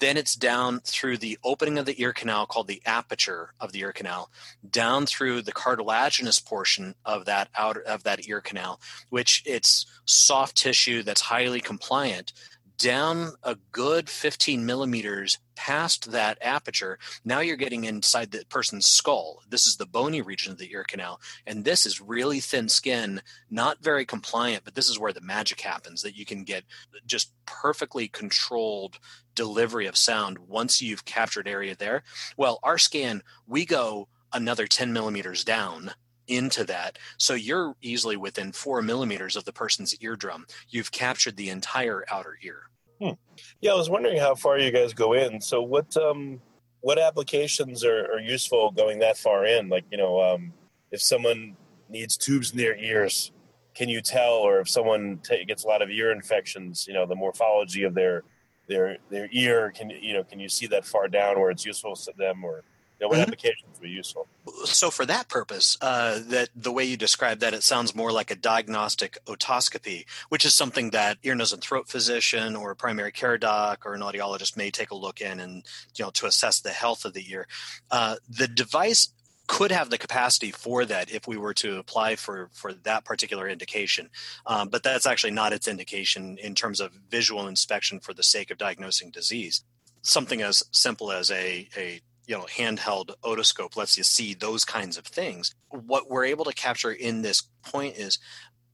then 0.00 0.16
it's 0.16 0.34
down 0.34 0.80
through 0.80 1.16
the 1.18 1.38
opening 1.44 1.78
of 1.78 1.86
the 1.86 2.00
ear 2.02 2.12
canal 2.12 2.44
called 2.44 2.66
the 2.66 2.82
aperture 2.84 3.52
of 3.60 3.70
the 3.70 3.80
ear 3.80 3.92
canal, 3.92 4.30
down 4.68 5.06
through 5.06 5.42
the 5.42 5.52
cartilaginous 5.52 6.40
portion 6.40 6.94
of 7.04 7.26
that 7.26 7.48
outer 7.56 7.82
of 7.82 8.02
that 8.02 8.26
ear 8.26 8.40
canal, 8.40 8.80
which 9.10 9.44
it's 9.46 9.86
soft 10.06 10.56
tissue 10.56 11.02
that's 11.04 11.20
highly 11.20 11.60
compliant 11.60 12.32
down 12.80 13.32
a 13.42 13.56
good 13.72 14.08
15 14.08 14.64
millimeters 14.64 15.38
past 15.60 16.10
that 16.10 16.38
aperture, 16.40 16.98
now 17.22 17.40
you're 17.40 17.54
getting 17.54 17.84
inside 17.84 18.30
the 18.30 18.46
person's 18.48 18.86
skull. 18.86 19.42
This 19.46 19.66
is 19.66 19.76
the 19.76 19.84
bony 19.84 20.22
region 20.22 20.52
of 20.52 20.58
the 20.58 20.72
ear 20.72 20.84
canal. 20.84 21.20
And 21.46 21.66
this 21.66 21.84
is 21.84 22.00
really 22.00 22.40
thin 22.40 22.70
skin, 22.70 23.20
not 23.50 23.82
very 23.82 24.06
compliant, 24.06 24.64
but 24.64 24.74
this 24.74 24.88
is 24.88 24.98
where 24.98 25.12
the 25.12 25.20
magic 25.20 25.60
happens 25.60 26.00
that 26.00 26.16
you 26.16 26.24
can 26.24 26.44
get 26.44 26.64
just 27.04 27.34
perfectly 27.44 28.08
controlled 28.08 28.98
delivery 29.34 29.86
of 29.86 29.98
sound 29.98 30.38
once 30.38 30.80
you've 30.80 31.04
captured 31.04 31.46
area 31.46 31.76
there. 31.76 32.04
Well, 32.38 32.58
our 32.62 32.78
scan, 32.78 33.22
we 33.46 33.66
go 33.66 34.08
another 34.32 34.66
10 34.66 34.94
millimeters 34.94 35.44
down 35.44 35.90
into 36.26 36.64
that. 36.64 36.98
So 37.18 37.34
you're 37.34 37.76
easily 37.82 38.16
within 38.16 38.52
four 38.52 38.80
millimeters 38.80 39.36
of 39.36 39.44
the 39.44 39.52
person's 39.52 39.94
eardrum. 40.00 40.46
You've 40.70 40.90
captured 40.90 41.36
the 41.36 41.50
entire 41.50 42.06
outer 42.10 42.38
ear. 42.42 42.70
Hmm. 43.00 43.12
Yeah, 43.60 43.72
I 43.72 43.76
was 43.76 43.88
wondering 43.88 44.18
how 44.18 44.34
far 44.34 44.58
you 44.58 44.70
guys 44.70 44.92
go 44.92 45.14
in. 45.14 45.40
So 45.40 45.62
what 45.62 45.96
um, 45.96 46.40
what 46.80 46.98
applications 46.98 47.84
are, 47.84 48.06
are 48.12 48.20
useful 48.20 48.70
going 48.70 48.98
that 49.00 49.16
far 49.16 49.46
in? 49.46 49.68
Like 49.68 49.84
you 49.90 49.98
know, 49.98 50.20
um, 50.20 50.52
if 50.90 51.00
someone 51.00 51.56
needs 51.88 52.16
tubes 52.16 52.52
in 52.52 52.58
their 52.58 52.76
ears, 52.76 53.32
can 53.74 53.88
you 53.88 54.00
tell? 54.00 54.34
Or 54.34 54.60
if 54.60 54.68
someone 54.68 55.20
t- 55.24 55.44
gets 55.44 55.64
a 55.64 55.66
lot 55.66 55.82
of 55.82 55.90
ear 55.90 56.12
infections, 56.12 56.86
you 56.86 56.94
know, 56.94 57.06
the 57.06 57.14
morphology 57.14 57.84
of 57.84 57.94
their 57.94 58.24
their 58.68 58.98
their 59.10 59.28
ear 59.32 59.72
can 59.74 59.90
you 59.90 60.14
know 60.14 60.22
can 60.22 60.38
you 60.38 60.48
see 60.48 60.66
that 60.68 60.86
far 60.86 61.08
down 61.08 61.38
where 61.40 61.50
it's 61.50 61.66
useful 61.66 61.96
to 61.96 62.12
them 62.16 62.44
or 62.44 62.62
know, 63.00 63.08
what 63.08 63.14
mm-hmm. 63.14 63.22
applications 63.22 63.70
would 63.72 63.82
be 63.82 63.90
useful? 63.90 64.26
So 64.64 64.90
for 64.90 65.06
that 65.06 65.28
purpose, 65.28 65.78
uh, 65.80 66.20
that 66.28 66.50
the 66.54 66.72
way 66.72 66.84
you 66.84 66.96
describe 66.96 67.40
that, 67.40 67.54
it 67.54 67.62
sounds 67.62 67.94
more 67.94 68.12
like 68.12 68.30
a 68.30 68.36
diagnostic 68.36 69.18
otoscopy, 69.26 70.04
which 70.28 70.44
is 70.44 70.54
something 70.54 70.90
that 70.90 71.18
ear, 71.22 71.34
nose, 71.34 71.52
and 71.52 71.62
throat 71.62 71.88
physician 71.88 72.56
or 72.56 72.70
a 72.70 72.76
primary 72.76 73.12
care 73.12 73.38
doc 73.38 73.86
or 73.86 73.94
an 73.94 74.00
audiologist 74.00 74.56
may 74.56 74.70
take 74.70 74.90
a 74.90 74.96
look 74.96 75.20
in 75.20 75.40
and 75.40 75.64
you 75.96 76.04
know 76.04 76.10
to 76.10 76.26
assess 76.26 76.60
the 76.60 76.70
health 76.70 77.04
of 77.04 77.14
the 77.14 77.30
ear. 77.30 77.46
Uh, 77.90 78.16
the 78.28 78.48
device 78.48 79.08
could 79.46 79.72
have 79.72 79.90
the 79.90 79.98
capacity 79.98 80.52
for 80.52 80.84
that 80.84 81.10
if 81.10 81.26
we 81.26 81.36
were 81.36 81.52
to 81.52 81.78
apply 81.78 82.14
for 82.14 82.48
for 82.52 82.72
that 82.72 83.04
particular 83.04 83.48
indication 83.48 84.08
um, 84.46 84.68
but 84.68 84.84
that's 84.84 85.06
actually 85.06 85.32
not 85.32 85.52
its 85.52 85.66
indication 85.66 86.38
in 86.38 86.54
terms 86.54 86.78
of 86.78 86.92
visual 87.10 87.48
inspection 87.48 87.98
for 87.98 88.14
the 88.14 88.22
sake 88.22 88.52
of 88.52 88.58
diagnosing 88.58 89.10
disease 89.10 89.64
something 90.02 90.40
as 90.40 90.62
simple 90.70 91.10
as 91.10 91.32
a, 91.32 91.68
a 91.76 92.00
you 92.30 92.38
know 92.38 92.44
handheld 92.44 93.10
otoscope 93.24 93.76
lets 93.76 93.98
you 93.98 94.04
see 94.04 94.34
those 94.34 94.64
kinds 94.64 94.96
of 94.96 95.04
things 95.04 95.52
what 95.68 96.08
we're 96.08 96.24
able 96.24 96.44
to 96.44 96.54
capture 96.54 96.92
in 96.92 97.22
this 97.22 97.42
point 97.64 97.96
is 97.96 98.20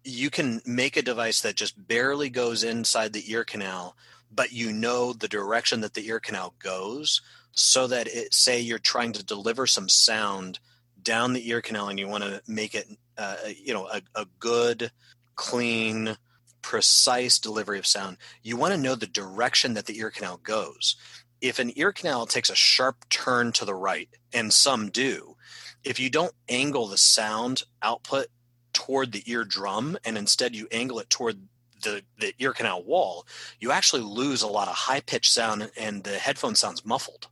you 0.05 0.29
can 0.29 0.61
make 0.67 0.97
a 0.97 1.03
device 1.03 1.41
that 1.41 1.57
just 1.57 1.89
barely 1.89 2.29
goes 2.29 2.63
inside 2.63 3.15
the 3.15 3.33
ear 3.33 3.45
canal 3.45 3.97
but 4.31 4.53
you 4.53 4.71
know 4.73 5.15
the 5.15 5.27
direction 5.27 5.81
that 5.81 5.95
the 5.95 6.07
ear 6.07 6.21
canal 6.21 6.55
goes 6.59 7.23
so 7.53 7.87
that 7.87 8.07
it 8.07 8.35
say 8.35 8.61
you're 8.61 8.79
trying 8.79 9.13
to 9.13 9.25
deliver 9.25 9.67
some 9.67 9.89
sound 9.89 10.59
down 11.03 11.33
the 11.33 11.49
ear 11.49 11.63
canal 11.63 11.89
and 11.89 11.99
you 11.99 12.07
want 12.07 12.23
to 12.23 12.43
make 12.47 12.75
it 12.75 12.87
uh, 13.17 13.37
you 13.59 13.73
know 13.73 13.87
a, 13.87 14.03
a 14.15 14.27
good 14.39 14.91
clean 15.35 16.15
precise 16.61 17.39
delivery 17.39 17.79
of 17.79 17.87
sound 17.87 18.19
you 18.43 18.55
want 18.55 18.75
to 18.75 18.81
know 18.81 18.95
the 18.95 19.07
direction 19.07 19.73
that 19.73 19.87
the 19.87 19.99
ear 19.99 20.11
canal 20.11 20.37
goes 20.43 20.97
if 21.41 21.59
an 21.59 21.73
ear 21.77 21.93
canal 21.93 22.27
takes 22.27 22.51
a 22.51 22.55
sharp 22.55 23.09
turn 23.09 23.53
to 23.53 23.65
the 23.65 23.75
right, 23.75 24.09
and 24.33 24.53
some 24.53 24.91
do, 24.91 25.37
if 25.85 26.01
you 26.01 26.11
don't 26.11 26.35
angle 26.49 26.89
the 26.89 26.99
sound 26.99 27.63
output 27.83 28.27
toward 28.73 29.13
the 29.13 29.23
eardrum 29.27 29.97
and 30.05 30.19
instead 30.19 30.55
you 30.55 30.67
angle 30.71 30.99
it 30.99 31.09
toward 31.09 31.39
the, 31.83 32.03
the 32.19 32.35
ear 32.39 32.53
canal 32.53 32.83
wall, 32.83 33.27
you 33.61 33.71
actually 33.71 34.03
lose 34.03 34.43
a 34.43 34.49
lot 34.49 34.69
of 34.69 34.75
high 34.75 35.01
pitched 35.01 35.33
sound 35.33 35.71
and 35.77 36.05
the 36.05 36.19
headphone 36.19 36.55
sounds 36.55 36.85
muffled. 36.85 37.29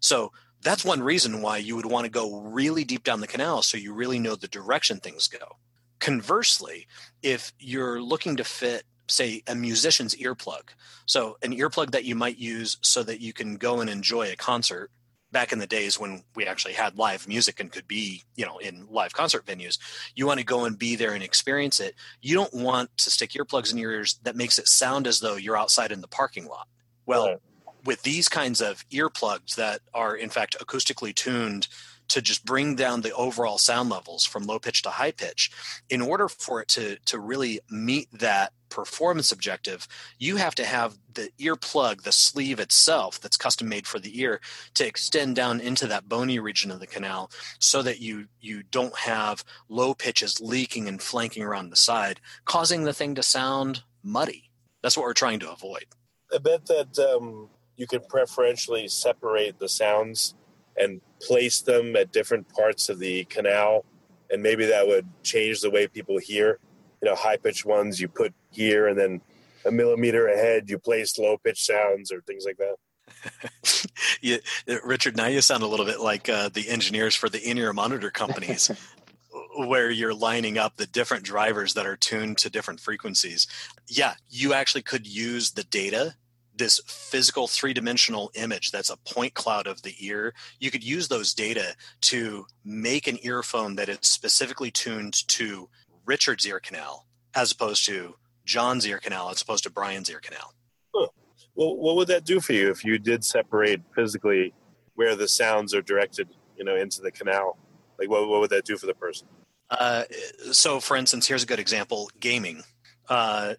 So 0.00 0.32
that's 0.62 0.84
one 0.84 1.02
reason 1.02 1.42
why 1.42 1.58
you 1.58 1.76
would 1.76 1.86
want 1.86 2.04
to 2.04 2.10
go 2.10 2.40
really 2.40 2.84
deep 2.84 3.04
down 3.04 3.20
the 3.20 3.26
canal 3.26 3.62
so 3.62 3.76
you 3.76 3.92
really 3.92 4.18
know 4.18 4.36
the 4.36 4.48
direction 4.48 4.98
things 4.98 5.28
go. 5.28 5.56
Conversely, 5.98 6.86
if 7.22 7.52
you're 7.58 8.00
looking 8.00 8.36
to 8.36 8.44
fit 8.44 8.84
say 9.08 9.42
a 9.46 9.54
musician's 9.54 10.14
earplug. 10.16 10.62
So 11.06 11.38
an 11.42 11.52
earplug 11.52 11.92
that 11.92 12.04
you 12.04 12.14
might 12.14 12.38
use 12.38 12.78
so 12.82 13.02
that 13.04 13.20
you 13.20 13.32
can 13.32 13.56
go 13.56 13.80
and 13.80 13.88
enjoy 13.88 14.32
a 14.32 14.36
concert 14.36 14.90
back 15.32 15.52
in 15.52 15.58
the 15.58 15.66
days 15.66 15.98
when 15.98 16.22
we 16.34 16.46
actually 16.46 16.72
had 16.72 16.96
live 16.96 17.26
music 17.28 17.60
and 17.60 17.70
could 17.70 17.86
be, 17.86 18.22
you 18.36 18.46
know, 18.46 18.58
in 18.58 18.86
live 18.90 19.12
concert 19.12 19.44
venues. 19.44 19.78
You 20.14 20.26
want 20.26 20.40
to 20.40 20.46
go 20.46 20.64
and 20.64 20.78
be 20.78 20.96
there 20.96 21.12
and 21.12 21.22
experience 21.22 21.80
it. 21.80 21.94
You 22.22 22.34
don't 22.34 22.54
want 22.54 22.96
to 22.98 23.10
stick 23.10 23.30
earplugs 23.30 23.72
in 23.72 23.78
your 23.78 23.92
ears 23.92 24.18
that 24.22 24.36
makes 24.36 24.58
it 24.58 24.68
sound 24.68 25.06
as 25.06 25.20
though 25.20 25.36
you're 25.36 25.56
outside 25.56 25.92
in 25.92 26.00
the 26.00 26.08
parking 26.08 26.46
lot. 26.46 26.68
Well, 27.06 27.26
right. 27.26 27.38
with 27.84 28.02
these 28.02 28.28
kinds 28.28 28.60
of 28.60 28.88
earplugs 28.90 29.56
that 29.56 29.80
are 29.92 30.16
in 30.16 30.30
fact 30.30 30.56
acoustically 30.58 31.14
tuned 31.14 31.68
to 32.08 32.22
just 32.22 32.44
bring 32.44 32.76
down 32.76 33.00
the 33.00 33.14
overall 33.14 33.58
sound 33.58 33.90
levels 33.90 34.24
from 34.24 34.44
low 34.44 34.58
pitch 34.58 34.82
to 34.82 34.90
high 34.90 35.10
pitch 35.10 35.50
in 35.88 36.00
order 36.00 36.28
for 36.28 36.60
it 36.60 36.68
to 36.68 36.96
to 37.06 37.18
really 37.18 37.60
meet 37.70 38.08
that 38.12 38.52
performance 38.68 39.30
objective 39.30 39.86
you 40.18 40.36
have 40.36 40.54
to 40.54 40.64
have 40.64 40.98
the 41.14 41.30
earplug 41.38 42.02
the 42.02 42.10
sleeve 42.10 42.58
itself 42.58 43.20
that's 43.20 43.36
custom 43.36 43.68
made 43.68 43.86
for 43.86 44.00
the 44.00 44.20
ear 44.20 44.40
to 44.74 44.84
extend 44.84 45.36
down 45.36 45.60
into 45.60 45.86
that 45.86 46.08
bony 46.08 46.40
region 46.40 46.72
of 46.72 46.80
the 46.80 46.86
canal 46.86 47.30
so 47.60 47.80
that 47.80 48.00
you 48.00 48.26
you 48.40 48.64
don't 48.64 48.96
have 48.98 49.44
low 49.68 49.94
pitches 49.94 50.40
leaking 50.40 50.88
and 50.88 51.00
flanking 51.00 51.44
around 51.44 51.70
the 51.70 51.76
side 51.76 52.20
causing 52.44 52.82
the 52.82 52.92
thing 52.92 53.14
to 53.14 53.22
sound 53.22 53.82
muddy. 54.06 54.50
That's 54.82 54.96
what 54.96 55.02
we're 55.02 55.14
trying 55.14 55.40
to 55.40 55.52
avoid. 55.52 55.84
I 56.32 56.38
bet 56.38 56.66
that 56.66 56.98
um, 56.98 57.50
you 57.76 57.86
can 57.86 58.00
preferentially 58.08 58.88
separate 58.88 59.58
the 59.58 59.68
sounds 59.68 60.34
and 60.78 61.00
place 61.20 61.60
them 61.60 61.96
at 61.96 62.12
different 62.12 62.48
parts 62.52 62.88
of 62.88 62.98
the 62.98 63.24
canal. 63.24 63.84
And 64.30 64.42
maybe 64.42 64.66
that 64.66 64.86
would 64.86 65.06
change 65.22 65.60
the 65.60 65.70
way 65.70 65.86
people 65.86 66.18
hear. 66.18 66.58
You 67.02 67.10
know 67.10 67.14
high 67.14 67.36
pitched 67.36 67.64
ones 67.64 68.00
you 68.00 68.08
put 68.08 68.34
here 68.50 68.88
and 68.88 68.98
then 68.98 69.20
a 69.66 69.70
millimeter 69.70 70.28
ahead 70.28 70.70
you 70.70 70.78
place 70.78 71.18
low 71.18 71.36
pitched 71.36 71.66
sounds 71.66 72.10
or 72.10 72.20
things 72.22 72.44
like 72.44 72.58
that. 72.58 72.76
Yeah, 74.22 74.38
Richard, 74.84 75.16
now 75.16 75.26
you 75.26 75.40
sound 75.40 75.62
a 75.62 75.66
little 75.66 75.86
bit 75.86 76.00
like 76.00 76.28
uh, 76.28 76.48
the 76.48 76.68
engineers 76.68 77.14
for 77.14 77.28
the 77.28 77.42
in-ear 77.42 77.72
monitor 77.72 78.10
companies, 78.10 78.70
where 79.56 79.90
you're 79.90 80.14
lining 80.14 80.58
up 80.58 80.76
the 80.76 80.86
different 80.86 81.24
drivers 81.24 81.74
that 81.74 81.86
are 81.86 81.96
tuned 81.96 82.38
to 82.38 82.50
different 82.50 82.80
frequencies. 82.80 83.46
Yeah, 83.88 84.14
you 84.28 84.54
actually 84.54 84.82
could 84.82 85.06
use 85.06 85.52
the 85.52 85.64
data 85.64 86.14
this 86.56 86.80
physical 86.86 87.46
three 87.46 87.72
dimensional 87.72 88.30
image 88.34 88.70
that's 88.70 88.90
a 88.90 88.96
point 88.98 89.34
cloud 89.34 89.66
of 89.66 89.82
the 89.82 89.94
ear, 90.00 90.34
you 90.58 90.70
could 90.70 90.84
use 90.84 91.08
those 91.08 91.34
data 91.34 91.74
to 92.02 92.46
make 92.64 93.06
an 93.06 93.18
earphone 93.22 93.76
that 93.76 93.88
is 93.88 93.98
specifically 94.02 94.70
tuned 94.70 95.26
to 95.28 95.68
Richard's 96.04 96.46
ear 96.46 96.60
canal 96.60 97.06
as 97.34 97.52
opposed 97.52 97.84
to 97.86 98.14
John's 98.44 98.86
ear 98.86 98.98
canal 98.98 99.30
as 99.30 99.42
opposed 99.42 99.64
to 99.64 99.70
Brian's 99.70 100.10
ear 100.10 100.20
canal. 100.20 100.54
Huh. 100.94 101.08
Well, 101.54 101.76
what 101.76 101.96
would 101.96 102.08
that 102.08 102.24
do 102.24 102.40
for 102.40 102.52
you 102.52 102.70
if 102.70 102.84
you 102.84 102.98
did 102.98 103.24
separate 103.24 103.80
physically 103.94 104.54
where 104.94 105.14
the 105.16 105.28
sounds 105.28 105.74
are 105.74 105.82
directed, 105.82 106.28
you 106.56 106.64
know, 106.64 106.76
into 106.76 107.02
the 107.02 107.10
canal? 107.10 107.58
Like, 107.98 108.08
what, 108.08 108.28
what 108.28 108.40
would 108.40 108.50
that 108.50 108.64
do 108.64 108.76
for 108.76 108.86
the 108.86 108.94
person? 108.94 109.26
Uh, 109.70 110.04
so, 110.52 110.80
for 110.80 110.96
instance, 110.96 111.26
here's 111.26 111.42
a 111.42 111.46
good 111.46 111.58
example: 111.58 112.08
gaming 112.20 112.62
uh, 113.08 113.54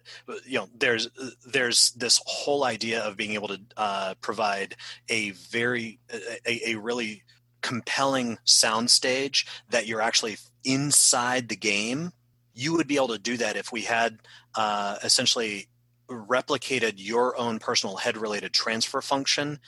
you 0.46 0.58
know 0.58 0.68
there's 0.76 1.08
there's 1.46 1.92
this 1.92 2.20
whole 2.26 2.64
idea 2.64 3.02
of 3.02 3.16
being 3.16 3.32
able 3.32 3.48
to 3.48 3.60
uh, 3.76 4.14
provide 4.20 4.76
a 5.08 5.30
very 5.30 5.98
a, 6.46 6.70
a 6.70 6.74
really 6.76 7.22
compelling 7.60 8.38
sound 8.44 8.90
stage 8.90 9.46
that 9.70 9.86
you're 9.86 10.00
actually 10.00 10.36
inside 10.64 11.48
the 11.48 11.56
game. 11.56 12.12
You 12.54 12.74
would 12.76 12.88
be 12.88 12.96
able 12.96 13.08
to 13.08 13.18
do 13.18 13.36
that 13.36 13.56
if 13.56 13.72
we 13.72 13.82
had 13.82 14.18
uh, 14.54 14.96
essentially 15.02 15.68
replicated 16.08 16.94
your 16.96 17.38
own 17.38 17.58
personal 17.58 17.96
head 17.96 18.16
related 18.16 18.52
transfer 18.52 19.00
function 19.00 19.60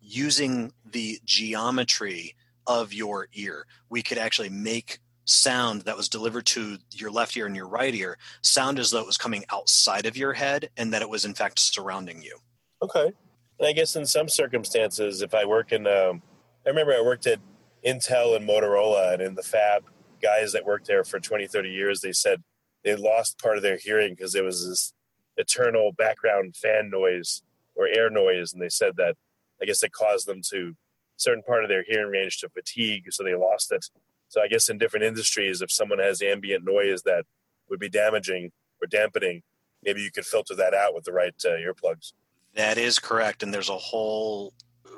using 0.00 0.72
the 0.84 1.18
geometry 1.24 2.34
of 2.66 2.92
your 2.92 3.28
ear. 3.34 3.66
We 3.88 4.02
could 4.02 4.18
actually 4.18 4.50
make 4.50 4.98
sound 5.26 5.82
that 5.82 5.96
was 5.96 6.08
delivered 6.08 6.46
to 6.46 6.78
your 6.92 7.10
left 7.10 7.36
ear 7.36 7.46
and 7.46 7.54
your 7.54 7.68
right 7.68 7.94
ear 7.94 8.16
sound 8.42 8.78
as 8.78 8.90
though 8.90 9.00
it 9.00 9.06
was 9.06 9.18
coming 9.18 9.44
outside 9.50 10.06
of 10.06 10.16
your 10.16 10.32
head 10.32 10.70
and 10.76 10.92
that 10.92 11.02
it 11.02 11.10
was 11.10 11.24
in 11.24 11.34
fact 11.34 11.58
surrounding 11.58 12.22
you. 12.22 12.38
Okay. 12.82 13.12
And 13.58 13.68
I 13.68 13.72
guess 13.72 13.96
in 13.96 14.06
some 14.06 14.28
circumstances, 14.28 15.22
if 15.22 15.34
I 15.34 15.44
work 15.44 15.72
in, 15.72 15.86
um, 15.86 16.22
I 16.64 16.70
remember 16.70 16.92
I 16.92 17.02
worked 17.02 17.26
at 17.26 17.40
Intel 17.84 18.36
and 18.36 18.48
Motorola 18.48 19.14
and 19.14 19.22
in 19.22 19.34
the 19.34 19.42
fab, 19.42 19.84
guys 20.22 20.52
that 20.52 20.64
worked 20.64 20.86
there 20.86 21.04
for 21.04 21.20
20, 21.20 21.46
30 21.46 21.68
years, 21.68 22.00
they 22.00 22.12
said 22.12 22.42
they 22.84 22.96
lost 22.96 23.38
part 23.38 23.56
of 23.56 23.62
their 23.62 23.76
hearing 23.76 24.14
because 24.14 24.32
there 24.32 24.44
was 24.44 24.66
this 24.66 24.92
eternal 25.36 25.92
background 25.92 26.56
fan 26.56 26.90
noise 26.90 27.42
or 27.74 27.88
air 27.88 28.10
noise. 28.10 28.52
And 28.52 28.62
they 28.62 28.68
said 28.68 28.96
that 28.96 29.16
I 29.60 29.64
guess 29.64 29.82
it 29.82 29.92
caused 29.92 30.26
them 30.26 30.40
to 30.50 30.74
certain 31.16 31.42
part 31.42 31.64
of 31.64 31.68
their 31.68 31.84
hearing 31.86 32.10
range 32.10 32.38
to 32.38 32.48
fatigue, 32.48 33.04
so 33.10 33.24
they 33.24 33.34
lost 33.34 33.72
it. 33.72 33.86
So 34.28 34.42
I 34.42 34.48
guess 34.48 34.68
in 34.68 34.78
different 34.78 35.04
industries, 35.04 35.62
if 35.62 35.70
someone 35.70 35.98
has 35.98 36.20
ambient 36.20 36.64
noise 36.64 37.02
that 37.02 37.24
would 37.68 37.80
be 37.80 37.88
damaging 37.88 38.52
or 38.80 38.86
dampening, 38.86 39.42
maybe 39.82 40.02
you 40.02 40.10
could 40.10 40.26
filter 40.26 40.54
that 40.54 40.74
out 40.74 40.94
with 40.94 41.04
the 41.04 41.12
right 41.12 41.34
uh, 41.44 41.50
earplugs. 41.50 42.12
That 42.54 42.78
is 42.78 42.98
correct, 42.98 43.42
and 43.42 43.52
there's 43.52 43.68
a 43.68 43.76
whole 43.76 44.54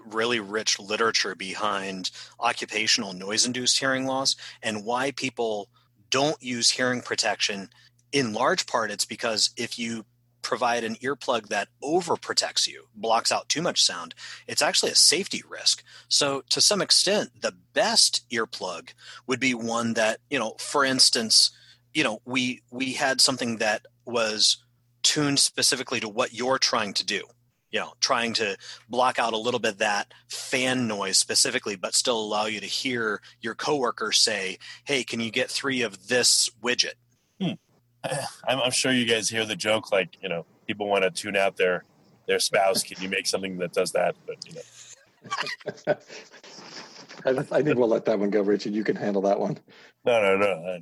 really 0.06 0.40
rich 0.40 0.78
literature 0.78 1.34
behind 1.34 2.10
occupational 2.40 3.12
noise-induced 3.12 3.78
hearing 3.78 4.06
loss 4.06 4.36
and 4.62 4.84
why 4.84 5.10
people 5.10 5.68
don't 6.10 6.42
use 6.42 6.70
hearing 6.70 7.02
protection. 7.02 7.68
In 8.12 8.32
large 8.32 8.66
part, 8.66 8.90
it's 8.90 9.04
because 9.04 9.50
if 9.56 9.78
you 9.78 10.04
provide 10.48 10.82
an 10.82 10.96
earplug 10.96 11.48
that 11.48 11.68
overprotects 11.84 12.66
you, 12.66 12.86
blocks 12.94 13.30
out 13.30 13.50
too 13.50 13.60
much 13.60 13.82
sound, 13.82 14.14
it's 14.46 14.62
actually 14.62 14.90
a 14.90 14.94
safety 14.94 15.42
risk. 15.46 15.84
So, 16.08 16.42
to 16.48 16.62
some 16.62 16.80
extent, 16.80 17.42
the 17.42 17.52
best 17.74 18.24
earplug 18.30 18.94
would 19.26 19.40
be 19.40 19.52
one 19.52 19.92
that, 19.92 20.20
you 20.30 20.38
know, 20.38 20.54
for 20.58 20.86
instance, 20.86 21.50
you 21.92 22.02
know, 22.02 22.22
we 22.24 22.62
we 22.70 22.94
had 22.94 23.20
something 23.20 23.58
that 23.58 23.84
was 24.06 24.56
tuned 25.02 25.38
specifically 25.38 26.00
to 26.00 26.08
what 26.08 26.32
you're 26.32 26.58
trying 26.58 26.94
to 26.94 27.04
do. 27.04 27.24
You 27.70 27.80
know, 27.80 27.92
trying 28.00 28.32
to 28.34 28.56
block 28.88 29.18
out 29.18 29.34
a 29.34 29.44
little 29.46 29.60
bit 29.60 29.76
that 29.76 30.14
fan 30.28 30.88
noise 30.88 31.18
specifically, 31.18 31.76
but 31.76 31.94
still 31.94 32.18
allow 32.18 32.46
you 32.46 32.60
to 32.60 32.66
hear 32.66 33.20
your 33.42 33.54
coworker 33.54 34.12
say, 34.12 34.58
"Hey, 34.84 35.04
can 35.04 35.20
you 35.20 35.30
get 35.30 35.50
three 35.50 35.82
of 35.82 36.08
this 36.08 36.48
widget?" 36.62 36.94
I'm, 38.04 38.60
I'm 38.60 38.70
sure 38.70 38.92
you 38.92 39.06
guys 39.06 39.28
hear 39.28 39.44
the 39.44 39.56
joke, 39.56 39.92
like 39.92 40.16
you 40.22 40.28
know, 40.28 40.46
people 40.66 40.88
want 40.88 41.04
to 41.04 41.10
tune 41.10 41.36
out 41.36 41.56
their 41.56 41.84
their 42.26 42.38
spouse. 42.38 42.82
Can 42.82 43.02
you 43.02 43.08
make 43.08 43.26
something 43.26 43.58
that 43.58 43.72
does 43.72 43.92
that? 43.92 44.14
But 44.26 44.36
you 44.46 44.54
know. 44.54 45.94
I, 47.26 47.30
I 47.30 47.62
think 47.62 47.78
we'll 47.78 47.88
let 47.88 48.04
that 48.04 48.18
one 48.18 48.30
go, 48.30 48.42
Richard. 48.42 48.72
You 48.72 48.84
can 48.84 48.96
handle 48.96 49.22
that 49.22 49.40
one. 49.40 49.58
No, 50.04 50.36
no, 50.36 50.36
no. 50.36 50.80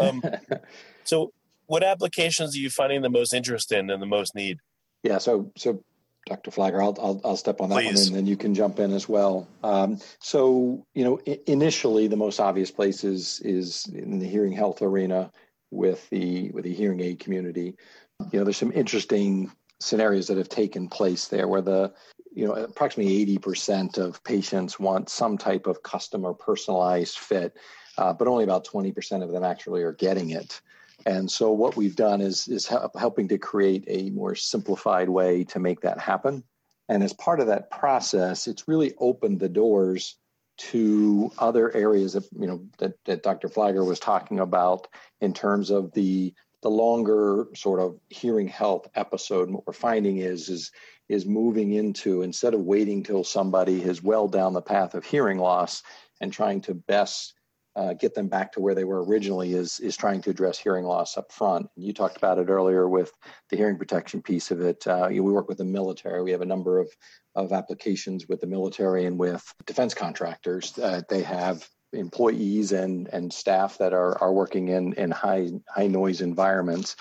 Um, 0.00 0.22
so, 1.04 1.32
what 1.66 1.82
applications 1.82 2.54
are 2.56 2.58
you 2.58 2.70
finding 2.70 3.02
the 3.02 3.10
most 3.10 3.34
interest 3.34 3.72
in 3.72 3.90
and 3.90 4.00
the 4.00 4.06
most 4.06 4.34
need? 4.34 4.58
Yeah, 5.02 5.18
so 5.18 5.52
so 5.56 5.82
Dr. 6.26 6.50
Fligor, 6.50 6.82
I'll, 6.82 6.96
I'll, 7.00 7.20
I'll 7.24 7.36
step 7.36 7.60
on 7.60 7.68
that 7.68 7.76
Please. 7.76 7.86
one 7.86 8.06
and 8.08 8.16
then 8.16 8.26
you 8.26 8.36
can 8.36 8.52
jump 8.52 8.80
in 8.80 8.92
as 8.92 9.08
well. 9.08 9.46
Um, 9.62 10.00
so, 10.18 10.84
you 10.92 11.04
know, 11.04 11.20
I- 11.26 11.38
initially 11.46 12.08
the 12.08 12.16
most 12.16 12.40
obvious 12.40 12.70
place 12.72 13.04
is, 13.04 13.40
is 13.44 13.86
in 13.94 14.18
the 14.18 14.26
hearing 14.26 14.52
health 14.52 14.82
arena 14.82 15.30
with 15.70 16.08
the, 16.10 16.50
with 16.50 16.64
the 16.64 16.74
hearing 16.74 17.00
aid 17.00 17.18
community. 17.18 17.76
You 18.32 18.38
know, 18.38 18.44
there's 18.44 18.56
some 18.56 18.72
interesting 18.72 19.52
scenarios 19.80 20.26
that 20.28 20.38
have 20.38 20.48
taken 20.48 20.88
place 20.88 21.28
there 21.28 21.48
where 21.48 21.62
the, 21.62 21.92
you 22.34 22.46
know, 22.46 22.52
approximately 22.52 23.38
80% 23.38 23.98
of 23.98 24.22
patients 24.24 24.78
want 24.78 25.08
some 25.08 25.36
type 25.36 25.66
of 25.66 25.82
custom 25.82 26.24
or 26.24 26.34
personalized 26.34 27.18
fit, 27.18 27.56
uh, 27.98 28.12
but 28.12 28.28
only 28.28 28.44
about 28.44 28.66
20% 28.66 29.22
of 29.22 29.30
them 29.30 29.44
actually 29.44 29.82
are 29.82 29.92
getting 29.92 30.30
it. 30.30 30.60
And 31.04 31.30
so 31.30 31.52
what 31.52 31.76
we've 31.76 31.96
done 31.96 32.20
is 32.20 32.48
is 32.48 32.66
help, 32.66 32.98
helping 32.98 33.28
to 33.28 33.38
create 33.38 33.84
a 33.86 34.10
more 34.10 34.34
simplified 34.34 35.08
way 35.08 35.44
to 35.44 35.58
make 35.58 35.82
that 35.82 36.00
happen. 36.00 36.42
And 36.88 37.02
as 37.02 37.12
part 37.12 37.40
of 37.40 37.48
that 37.48 37.70
process, 37.70 38.46
it's 38.46 38.68
really 38.68 38.94
opened 38.98 39.40
the 39.40 39.48
doors 39.48 40.16
to 40.56 41.30
other 41.38 41.74
areas 41.74 42.14
that 42.14 42.24
you 42.38 42.46
know 42.46 42.62
that, 42.78 42.94
that 43.04 43.22
Dr. 43.22 43.48
Fligor 43.48 43.84
was 43.84 44.00
talking 44.00 44.40
about 44.40 44.88
in 45.20 45.32
terms 45.32 45.70
of 45.70 45.92
the 45.92 46.34
the 46.62 46.70
longer 46.70 47.46
sort 47.54 47.80
of 47.80 47.98
hearing 48.08 48.48
health 48.48 48.88
episode. 48.94 49.48
And 49.48 49.54
what 49.54 49.66
we're 49.66 49.72
finding 49.72 50.18
is 50.18 50.48
is 50.48 50.70
is 51.08 51.26
moving 51.26 51.72
into 51.72 52.22
instead 52.22 52.54
of 52.54 52.60
waiting 52.60 53.02
till 53.02 53.22
somebody 53.22 53.82
is 53.82 54.02
well 54.02 54.28
down 54.28 54.52
the 54.52 54.62
path 54.62 54.94
of 54.94 55.04
hearing 55.04 55.38
loss 55.38 55.82
and 56.20 56.32
trying 56.32 56.60
to 56.62 56.74
best 56.74 57.34
uh, 57.76 57.92
get 57.92 58.14
them 58.14 58.26
back 58.26 58.52
to 58.52 58.60
where 58.60 58.74
they 58.74 58.84
were 58.84 59.04
originally 59.04 59.52
is 59.52 59.78
is 59.80 59.96
trying 59.96 60.22
to 60.22 60.30
address 60.30 60.58
hearing 60.58 60.84
loss 60.84 61.16
up 61.16 61.30
front. 61.30 61.68
You 61.76 61.92
talked 61.92 62.16
about 62.16 62.38
it 62.38 62.48
earlier 62.48 62.88
with 62.88 63.12
the 63.50 63.56
hearing 63.56 63.76
protection 63.76 64.22
piece 64.22 64.50
of 64.50 64.60
it. 64.62 64.86
Uh, 64.86 65.08
we 65.10 65.20
work 65.20 65.48
with 65.48 65.58
the 65.58 65.64
military. 65.64 66.22
We 66.22 66.32
have 66.32 66.40
a 66.40 66.46
number 66.46 66.78
of 66.78 66.88
of 67.34 67.52
applications 67.52 68.26
with 68.28 68.40
the 68.40 68.46
military 68.46 69.04
and 69.04 69.18
with 69.18 69.44
defense 69.66 69.92
contractors. 69.92 70.76
Uh, 70.78 71.02
they 71.10 71.22
have 71.22 71.68
employees 71.92 72.72
and 72.72 73.08
and 73.12 73.30
staff 73.30 73.76
that 73.78 73.92
are 73.92 74.18
are 74.22 74.32
working 74.32 74.68
in 74.68 74.94
in 74.94 75.10
high 75.10 75.50
high 75.68 75.86
noise 75.86 76.22
environments. 76.22 76.96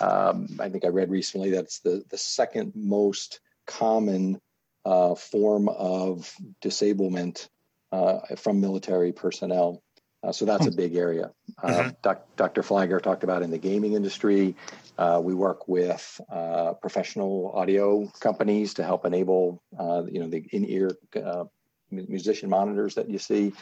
Um, 0.00 0.46
I 0.60 0.68
think 0.68 0.84
I 0.84 0.88
read 0.88 1.10
recently 1.10 1.50
that's 1.50 1.80
the 1.80 2.04
the 2.08 2.18
second 2.18 2.72
most 2.76 3.40
common 3.66 4.40
uh, 4.84 5.16
form 5.16 5.68
of 5.68 6.32
disablement 6.60 7.48
uh, 7.92 8.20
from 8.36 8.60
military 8.60 9.12
personnel. 9.12 9.82
Uh, 10.22 10.32
so 10.32 10.44
that's 10.44 10.66
a 10.66 10.70
big 10.70 10.96
area. 10.96 11.30
Uh, 11.62 11.90
doc, 12.02 12.26
Dr. 12.36 12.62
Fligor 12.62 13.02
talked 13.02 13.24
about 13.24 13.42
in 13.42 13.50
the 13.50 13.58
gaming 13.58 13.94
industry. 13.94 14.54
Uh, 14.98 15.20
we 15.22 15.34
work 15.34 15.66
with 15.66 16.20
uh, 16.30 16.74
professional 16.74 17.52
audio 17.54 18.06
companies 18.20 18.74
to 18.74 18.84
help 18.84 19.06
enable, 19.06 19.62
uh, 19.78 20.02
you 20.10 20.20
know, 20.20 20.28
the 20.28 20.44
in-ear 20.52 20.90
uh, 21.16 21.44
musician 21.90 22.50
monitors 22.50 22.94
that 22.94 23.08
you 23.08 23.18
see. 23.18 23.52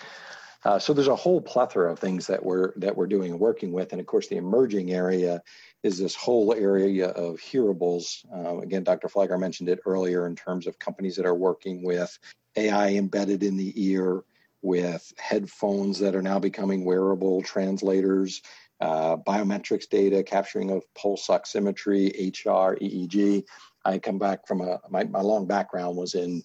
Uh, 0.64 0.78
so 0.78 0.92
there's 0.92 1.08
a 1.08 1.16
whole 1.16 1.40
plethora 1.40 1.92
of 1.92 1.98
things 1.98 2.26
that 2.26 2.44
we're 2.44 2.72
that 2.76 2.96
we're 2.96 3.06
doing 3.06 3.30
and 3.30 3.40
working 3.40 3.72
with, 3.72 3.92
and 3.92 4.00
of 4.00 4.06
course 4.06 4.26
the 4.26 4.36
emerging 4.36 4.90
area 4.90 5.40
is 5.84 5.98
this 5.98 6.16
whole 6.16 6.52
area 6.52 7.08
of 7.10 7.36
hearables. 7.36 8.24
Uh, 8.34 8.58
again, 8.58 8.82
Dr. 8.82 9.08
Fligor 9.08 9.38
mentioned 9.38 9.68
it 9.68 9.78
earlier 9.86 10.26
in 10.26 10.34
terms 10.34 10.66
of 10.66 10.78
companies 10.78 11.14
that 11.16 11.26
are 11.26 11.34
working 11.34 11.84
with 11.84 12.18
AI 12.56 12.94
embedded 12.94 13.44
in 13.44 13.56
the 13.56 13.72
ear, 13.76 14.24
with 14.62 15.12
headphones 15.18 16.00
that 16.00 16.14
are 16.14 16.22
now 16.22 16.38
becoming 16.38 16.84
wearable 16.84 17.42
translators, 17.42 18.42
uh, 18.80 19.16
biometrics 19.16 19.88
data, 19.88 20.22
capturing 20.22 20.70
of 20.70 20.82
pulse 20.94 21.26
oximetry, 21.28 22.10
HR, 22.10 22.76
EEG. 22.76 23.44
I 23.84 23.98
come 23.98 24.18
back 24.18 24.46
from 24.46 24.60
a 24.60 24.80
my, 24.90 25.04
my 25.04 25.20
long 25.20 25.46
background 25.46 25.96
was 25.96 26.14
in 26.14 26.42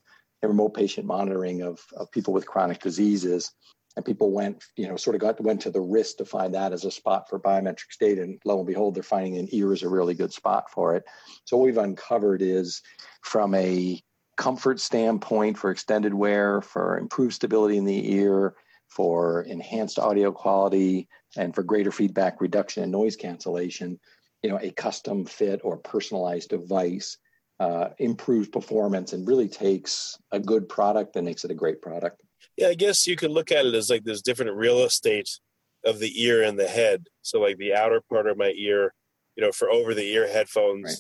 remote 0.48 0.74
patient 0.74 1.08
monitoring 1.08 1.62
of, 1.62 1.80
of 1.96 2.12
people 2.12 2.34
with 2.34 2.46
chronic 2.46 2.80
diseases. 2.80 3.52
And 3.96 4.04
people 4.04 4.32
went, 4.32 4.64
you 4.76 4.88
know, 4.88 4.98
sort 4.98 5.16
of 5.16 5.22
got 5.22 5.40
went 5.40 5.62
to 5.62 5.72
the 5.72 5.80
risk 5.80 6.18
to 6.18 6.26
find 6.26 6.56
that 6.56 6.74
as 6.74 6.84
a 6.84 6.90
spot 6.90 7.30
for 7.30 7.40
biometrics 7.40 7.98
data. 8.00 8.24
And 8.24 8.42
lo 8.44 8.58
and 8.58 8.66
behold, 8.66 8.96
they're 8.96 9.04
finding 9.04 9.38
an 9.38 9.50
ear 9.52 9.72
is 9.72 9.84
a 9.84 9.90
really 9.90 10.16
good 10.16 10.34
spot 10.34 10.72
for 10.72 10.96
it. 10.96 11.04
So 11.46 11.58
what 11.58 11.66
we've 11.66 11.78
uncovered 11.78 12.42
is 12.42 12.82
from 13.22 13.54
a 13.54 14.02
comfort 14.38 14.80
standpoint 14.80 15.58
for 15.58 15.72
extended 15.72 16.14
wear, 16.14 16.62
for 16.62 16.98
improved 16.98 17.34
stability 17.34 17.78
in 17.78 17.86
the 17.86 18.14
ear, 18.14 18.56
for 18.90 19.42
enhanced 19.44 20.00
audio 20.00 20.32
quality, 20.32 21.08
and 21.38 21.54
for 21.54 21.64
greater 21.64 21.92
feedback 21.92 22.42
reduction 22.42 22.84
and 22.84 22.92
noise 22.92 23.16
cancellation, 23.16 24.00
you 24.42 24.50
know, 24.50 24.60
a 24.62 24.72
custom 24.72 25.26
fit 25.26 25.62
or 25.64 25.78
personalized 25.78 26.50
device 26.50 27.18
uh, 27.60 27.90
improves 28.00 28.48
performance 28.48 29.14
and 29.14 29.28
really 29.28 29.48
takes 29.48 30.18
a 30.32 30.40
good 30.40 30.68
product 30.68 31.16
and 31.16 31.26
makes 31.26 31.44
it 31.44 31.52
a 31.52 31.56
great 31.56 31.82
product. 31.82 32.22
Yeah, 32.58 32.68
I 32.68 32.76
guess 32.76 33.08
you 33.08 33.16
could 33.16 33.32
look 33.32 33.52
at 33.52 33.66
it 33.66 33.74
as 33.74 33.90
like 33.90 34.04
there's 34.04 34.22
different 34.22 34.56
real 34.56 34.80
estate 34.80 35.30
of 35.86 36.00
the 36.00 36.22
ear 36.22 36.44
and 36.44 36.60
the 36.60 36.68
head. 36.68 37.08
So 37.22 37.40
like 37.40 37.58
the 37.58 37.74
outer 37.74 38.02
part 38.10 38.28
of 38.28 38.38
my 38.38 38.54
ear, 38.56 38.94
you 39.36 39.44
know, 39.44 39.52
for 39.52 39.70
over 39.72 39.94
the 39.94 40.12
ear 40.14 40.28
headphones. 40.28 40.86
Right. 40.86 40.98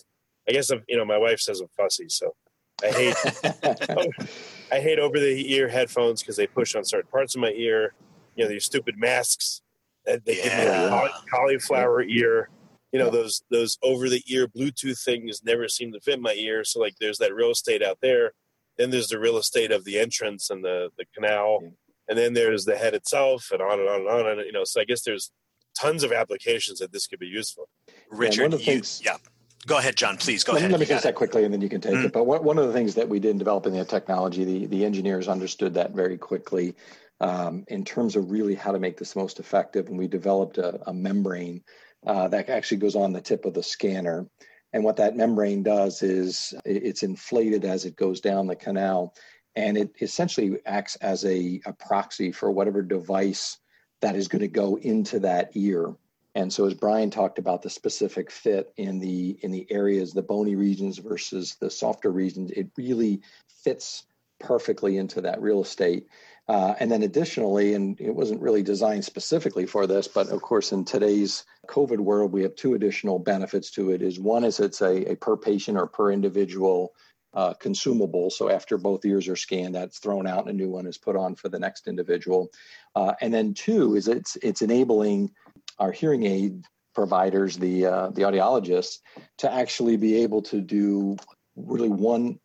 I 0.49 0.51
guess 0.53 0.69
I'm, 0.69 0.83
you 0.87 0.97
know, 0.97 1.05
my 1.05 1.17
wife 1.17 1.39
says 1.39 1.61
I'm 1.61 1.67
fussy, 1.77 2.09
so 2.09 2.33
I 2.81 2.87
hate 2.87 3.15
I 4.71 4.79
hate 4.79 4.99
over 4.99 5.19
the 5.19 5.53
ear 5.53 5.67
headphones 5.67 6.21
because 6.21 6.35
they 6.35 6.47
push 6.47 6.75
on 6.75 6.83
certain 6.85 7.09
parts 7.11 7.35
of 7.35 7.41
my 7.41 7.51
ear. 7.51 7.93
You 8.35 8.43
know, 8.45 8.49
these 8.49 8.65
stupid 8.65 8.97
masks 8.97 9.61
that 10.05 10.25
they 10.25 10.35
give 10.35 10.45
me 10.45 10.51
a 10.51 10.65
Yeah. 10.89 11.07
cauliflower 11.31 12.01
ear. 12.03 12.49
You 12.91 12.99
know, 12.99 13.09
those 13.09 13.43
those 13.51 13.77
over 13.83 14.09
the 14.09 14.23
ear 14.27 14.47
Bluetooth 14.47 15.01
things 15.03 15.41
never 15.43 15.67
seem 15.67 15.91
to 15.93 15.99
fit 15.99 16.19
my 16.21 16.33
ear. 16.33 16.63
So 16.63 16.79
like 16.79 16.95
there's 16.99 17.17
that 17.19 17.33
real 17.33 17.51
estate 17.51 17.83
out 17.83 17.99
there. 18.01 18.33
Then 18.77 18.89
there's 18.89 19.09
the 19.09 19.19
real 19.19 19.37
estate 19.37 19.71
of 19.71 19.83
the 19.85 19.99
entrance 19.99 20.49
and 20.49 20.63
the, 20.63 20.89
the 20.97 21.05
canal. 21.13 21.59
Yeah. 21.61 21.69
And 22.09 22.17
then 22.17 22.33
there's 22.33 22.65
the 22.65 22.75
head 22.75 22.93
itself 22.95 23.49
and 23.51 23.61
on 23.61 23.79
and 23.79 23.87
on 23.87 23.99
and 24.01 24.09
on. 24.09 24.27
And 24.27 24.41
you 24.45 24.51
know, 24.51 24.63
so 24.63 24.81
I 24.81 24.83
guess 24.83 25.03
there's 25.03 25.31
tons 25.79 26.03
of 26.03 26.11
applications 26.11 26.79
that 26.79 26.91
this 26.91 27.07
could 27.07 27.19
be 27.19 27.27
used 27.27 27.53
for. 27.55 27.65
Richard, 28.11 28.43
one 28.43 28.53
of 28.53 28.59
the 28.59 28.65
you, 28.65 28.73
things- 28.73 29.01
yeah. 29.03 29.17
Go 29.65 29.77
ahead, 29.77 29.95
John. 29.95 30.17
Please 30.17 30.43
go 30.43 30.53
let, 30.53 30.59
ahead. 30.59 30.71
let 30.71 30.79
me 30.79 30.85
finish 30.85 31.03
that 31.03 31.15
quickly 31.15 31.45
and 31.45 31.53
then 31.53 31.61
you 31.61 31.69
can 31.69 31.81
take 31.81 31.93
Mm. 31.93 32.05
it. 32.05 32.11
But 32.13 32.25
one, 32.25 32.43
one 32.43 32.57
of 32.57 32.67
the 32.67 32.73
things 32.73 32.95
that 32.95 33.07
we 33.07 33.19
did 33.19 33.31
in 33.31 33.37
developing 33.37 33.73
the 33.73 33.85
technology, 33.85 34.43
the, 34.43 34.65
the 34.65 34.85
engineers 34.85 35.27
understood 35.27 35.73
that 35.75 35.91
very 35.91 36.17
quickly 36.17 36.75
um, 37.21 37.63
in 37.67 37.85
terms 37.85 38.15
of 38.15 38.31
really 38.31 38.55
how 38.55 38.71
to 38.71 38.79
make 38.79 38.97
this 38.97 39.15
most 39.15 39.39
effective. 39.39 39.87
And 39.87 39.97
we 39.97 40.07
developed 40.07 40.57
a, 40.57 40.81
a 40.89 40.93
membrane 40.93 41.63
uh, 42.05 42.27
that 42.29 42.49
actually 42.49 42.77
goes 42.77 42.95
on 42.95 43.13
the 43.13 43.21
tip 43.21 43.45
of 43.45 43.53
the 43.53 43.63
scanner. 43.63 44.27
And 44.73 44.83
what 44.83 44.97
that 44.97 45.15
membrane 45.15 45.63
does 45.63 46.01
is 46.01 46.53
it's 46.65 47.03
inflated 47.03 47.63
as 47.63 47.85
it 47.85 47.95
goes 47.95 48.19
down 48.19 48.47
the 48.47 48.55
canal. 48.55 49.13
And 49.55 49.77
it 49.77 49.91
essentially 50.01 50.57
acts 50.65 50.95
as 50.97 51.23
a, 51.25 51.61
a 51.65 51.73
proxy 51.73 52.31
for 52.31 52.51
whatever 52.51 52.81
device 52.81 53.57
that 54.01 54.15
is 54.15 54.27
going 54.27 54.41
to 54.41 54.47
go 54.47 54.77
into 54.77 55.19
that 55.19 55.51
ear. 55.53 55.93
And 56.35 56.51
so, 56.51 56.65
as 56.65 56.73
Brian 56.73 57.11
talked 57.11 57.37
about 57.37 57.61
the 57.61 57.69
specific 57.69 58.31
fit 58.31 58.73
in 58.77 58.99
the 58.99 59.37
in 59.41 59.51
the 59.51 59.67
areas, 59.69 60.13
the 60.13 60.21
bony 60.21 60.55
regions 60.55 60.97
versus 60.97 61.55
the 61.59 61.69
softer 61.69 62.11
regions, 62.11 62.51
it 62.51 62.69
really 62.77 63.21
fits 63.63 64.05
perfectly 64.39 64.97
into 64.97 65.21
that 65.21 65.41
real 65.41 65.61
estate. 65.61 66.07
Uh, 66.49 66.73
and 66.79 66.91
then 66.91 67.03
additionally, 67.03 67.73
and 67.73 67.99
it 68.01 68.13
wasn't 68.13 68.41
really 68.41 68.63
designed 68.63 69.05
specifically 69.05 69.65
for 69.65 69.87
this, 69.87 70.09
but 70.09 70.27
of 70.27 70.41
course, 70.41 70.73
in 70.73 70.83
today's 70.83 71.45
COVID 71.69 71.99
world, 71.99 72.33
we 72.33 72.43
have 72.43 72.55
two 72.55 72.73
additional 72.73 73.17
benefits 73.17 73.71
to 73.71 73.91
it. 73.91 74.01
Is 74.01 74.19
one 74.19 74.43
is 74.43 74.59
it's 74.59 74.81
a, 74.81 75.11
a 75.11 75.15
per 75.15 75.37
patient 75.37 75.77
or 75.77 75.87
per 75.87 76.11
individual 76.11 76.93
uh, 77.33 77.53
consumable. 77.53 78.29
So 78.29 78.49
after 78.49 78.77
both 78.77 79.05
ears 79.05 79.27
are 79.27 79.35
scanned, 79.35 79.75
that's 79.75 79.99
thrown 79.99 80.27
out 80.27 80.47
and 80.47 80.49
a 80.49 80.53
new 80.53 80.69
one 80.69 80.85
is 80.85 80.97
put 80.97 81.15
on 81.15 81.35
for 81.35 81.49
the 81.49 81.59
next 81.59 81.87
individual. 81.87 82.51
Uh, 82.95 83.13
and 83.21 83.33
then 83.33 83.53
two 83.53 83.95
is 83.95 84.07
it's 84.07 84.35
it's 84.37 84.61
enabling 84.61 85.31
our 85.79 85.91
hearing 85.91 86.25
aid 86.25 86.63
providers, 86.93 87.57
the 87.57 87.85
uh, 87.85 88.09
the 88.09 88.21
audiologists, 88.21 88.99
to 89.39 89.51
actually 89.51 89.97
be 89.97 90.21
able 90.23 90.41
to 90.43 90.61
do 90.61 91.17
really 91.55 91.89
one 91.89 92.39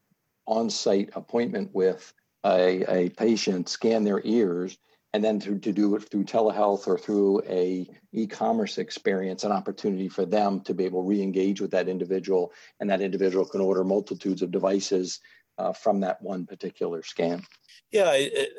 on-site 0.47 1.11
appointment 1.15 1.71
with 1.75 2.13
a, 2.45 2.85
a 2.89 3.09
patient, 3.11 3.69
scan 3.69 4.05
their 4.05 4.23
ears, 4.25 4.79
and 5.13 5.23
then 5.23 5.39
to, 5.41 5.59
to 5.59 5.73
do 5.73 5.95
it 5.95 6.11
through 6.11 6.25
telehealth 6.25 6.87
or 6.87 6.97
through 6.99 7.43
a 7.49 7.87
e-commerce 8.13 8.79
experience 8.79 9.45
an 9.45 9.53
opportunity 9.53 10.09
for 10.09 10.25
them 10.25 10.61
to 10.61 10.73
be 10.75 10.85
able 10.85 11.03
to 11.03 11.09
re-engage 11.09 11.61
with 11.61 11.71
that 11.71 11.89
individual 11.89 12.53
and 12.81 12.89
that 12.89 13.01
individual 13.01 13.45
can 13.45 13.61
order 13.61 13.85
multitudes 13.85 14.43
of 14.43 14.51
devices 14.51 15.21
uh, 15.59 15.73
from 15.73 16.01
that 16.01 16.23
one 16.23 16.47
particular 16.47 17.03
scan. 17.03 17.43
Yeah 17.91 18.13
it, 18.13 18.51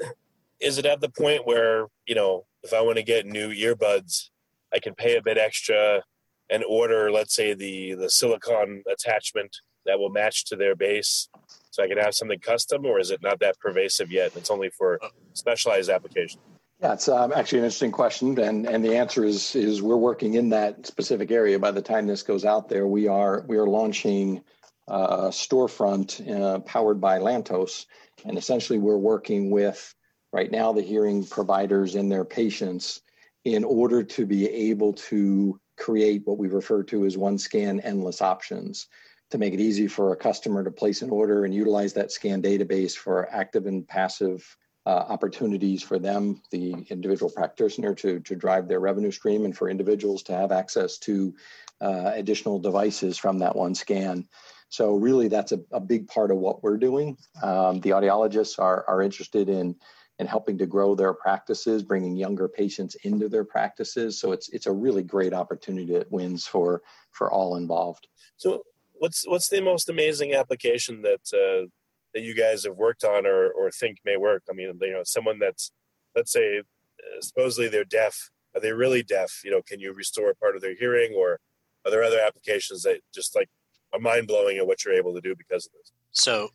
is 0.60 0.78
it 0.78 0.86
at 0.86 1.02
the 1.02 1.10
point 1.10 1.46
where 1.46 1.88
you 2.06 2.16
know 2.16 2.46
if 2.64 2.74
i 2.74 2.82
want 2.82 2.98
to 2.98 3.04
get 3.04 3.26
new 3.26 3.50
earbuds 3.50 4.30
i 4.74 4.80
can 4.80 4.96
pay 4.96 5.18
a 5.18 5.22
bit 5.22 5.38
extra 5.38 6.02
and 6.50 6.64
order 6.68 7.12
let's 7.12 7.36
say 7.36 7.54
the 7.54 7.94
the 7.96 8.10
silicon 8.10 8.84
attachment 8.92 9.58
that 9.86 10.00
will 10.00 10.10
match 10.10 10.46
to 10.46 10.56
their 10.56 10.76
base 10.76 11.30
so 11.72 11.84
I 11.84 11.88
can 11.88 11.98
have 11.98 12.16
something 12.16 12.40
custom, 12.40 12.86
or 12.86 13.00
is 13.00 13.12
it 13.12 13.22
not 13.22 13.40
that 13.40 13.60
pervasive 13.60 14.12
yet? 14.12 14.36
It's 14.36 14.50
only 14.50 14.70
for 14.70 15.00
specialized 15.34 15.90
applications. 15.90 16.42
Yeah, 16.82 16.94
it's 16.94 17.08
um, 17.08 17.34
actually 17.34 17.60
an 17.60 17.66
interesting 17.66 17.92
question, 17.92 18.40
and 18.40 18.66
and 18.66 18.84
the 18.84 18.96
answer 18.96 19.24
is 19.24 19.56
is 19.56 19.82
we're 19.82 19.98
working 19.98 20.36
in 20.36 20.50
that 20.50 20.86
specific 20.86 21.30
area. 21.32 21.60
By 21.60 21.72
the 21.72 21.82
time 21.82 22.08
this 22.08 22.24
goes 22.24 22.46
out 22.46 22.70
there, 22.70 22.88
we 22.88 23.08
are 23.08 23.44
we 23.48 23.58
are 23.58 23.68
launching 23.68 24.42
uh, 24.90 25.28
a 25.28 25.30
storefront 25.30 26.28
uh, 26.30 26.60
powered 26.60 27.00
by 27.00 27.20
Lantos, 27.20 27.86
and 28.26 28.38
essentially 28.38 28.80
we're 28.80 28.98
working 28.98 29.52
with 29.52 29.94
right 30.32 30.52
now 30.52 30.72
the 30.72 30.82
hearing 30.82 31.26
providers 31.26 31.96
and 31.96 32.12
their 32.12 32.26
patients 32.26 33.02
in 33.46 33.64
order 33.64 34.04
to 34.04 34.26
be 34.26 34.48
able 34.48 34.94
to 34.94 35.60
create 35.78 36.24
what 36.26 36.38
we 36.38 36.48
refer 36.48 36.84
to 36.84 37.06
as 37.06 37.18
one 37.18 37.38
scan 37.38 37.80
endless 37.80 38.22
options 38.22 38.88
to 39.32 39.38
make 39.38 39.54
it 39.54 39.60
easy 39.60 39.88
for 39.88 40.12
a 40.12 40.18
customer 40.18 40.64
to 40.64 40.72
place 40.72 41.02
an 41.02 41.10
order 41.10 41.46
and 41.46 41.54
utilize 41.54 41.94
that 41.94 42.12
scan 42.12 42.42
database 42.42 42.96
for 42.96 43.30
active 43.32 43.66
and 43.68 43.88
passive 43.88 44.58
uh, 44.86 44.90
opportunities 44.90 45.84
for 45.84 46.00
them, 46.00 46.42
the 46.52 46.74
individual 46.90 47.32
practitioner, 47.32 47.94
to, 47.94 48.20
to 48.22 48.36
drive 48.36 48.68
their 48.68 48.80
revenue 48.80 49.12
stream, 49.12 49.46
and 49.46 49.56
for 49.56 49.70
individuals 49.70 50.24
to 50.24 50.34
have 50.34 50.52
access 50.52 50.98
to 50.98 51.36
uh, 51.82 52.12
additional 52.16 52.60
devices 52.60 53.18
from 53.18 53.40
that 53.40 53.56
one 53.56 53.76
scan. 53.76 54.28
So, 54.70 54.96
really, 54.96 55.28
that's 55.28 55.52
a, 55.52 55.60
a 55.72 55.80
big 55.80 56.08
part 56.08 56.32
of 56.32 56.38
what 56.38 56.64
we're 56.64 56.78
doing. 56.78 57.18
Um, 57.44 57.82
the 57.82 57.92
audiologists 57.92 58.58
are, 58.58 58.84
are 58.88 59.02
interested 59.02 59.50
in 59.50 59.76
in 60.20 60.28
helping 60.28 60.58
to 60.58 60.66
grow 60.66 60.96
their 60.96 61.14
practices, 61.14 61.82
bringing 61.82 62.16
younger 62.16 62.48
patients 62.48 62.96
into 63.04 63.30
their 63.30 63.46
practices. 63.46 64.20
So 64.20 64.34
it's 64.34 64.50
it's 64.50 64.68
a 64.68 64.72
really 64.72 65.04
great 65.04 65.34
opportunity 65.34 65.94
that 65.94 66.12
wins 66.12 66.46
for 66.46 66.82
for 67.12 67.32
all 67.32 67.56
involved. 67.56 68.08
So 68.38 68.64
what's 68.94 69.26
what's 69.28 69.48
the 69.48 69.62
most 69.62 69.90
amazing 69.90 70.34
application 70.34 71.02
that 71.04 71.22
uh, 71.34 71.68
that 72.14 72.22
you 72.22 72.36
guys 72.36 72.66
have 72.66 72.76
worked 72.76 73.04
on 73.04 73.26
or 73.26 73.50
or 73.50 73.72
think 73.72 74.00
may 74.04 74.18
work? 74.18 74.44
I 74.50 74.54
mean, 74.54 74.78
you 74.82 74.92
know, 74.92 75.04
someone 75.04 75.40
that's 75.40 75.72
let's 76.16 76.32
say 76.32 76.60
uh, 76.60 77.22
supposedly 77.22 77.70
they're 77.70 77.86
deaf. 77.86 78.30
Are 78.56 78.62
they 78.62 78.74
really 78.74 79.04
deaf? 79.04 79.42
You 79.46 79.52
know, 79.52 79.62
can 79.62 79.80
you 79.80 79.94
restore 79.94 80.34
part 80.34 80.56
of 80.56 80.62
their 80.62 80.76
hearing, 80.76 81.14
or 81.16 81.40
are 81.86 81.92
there 81.92 82.04
other 82.04 82.20
applications 82.20 82.84
that 82.84 83.00
just 83.14 83.36
like 83.36 83.48
are 83.94 84.00
mind 84.00 84.28
blowing 84.28 84.58
at 84.58 84.68
what 84.68 84.84
you're 84.84 84.94
able 84.94 85.14
to 85.14 85.22
do 85.22 85.36
because 85.36 85.66
of 85.68 85.72
this? 85.74 85.92
So, 86.12 86.50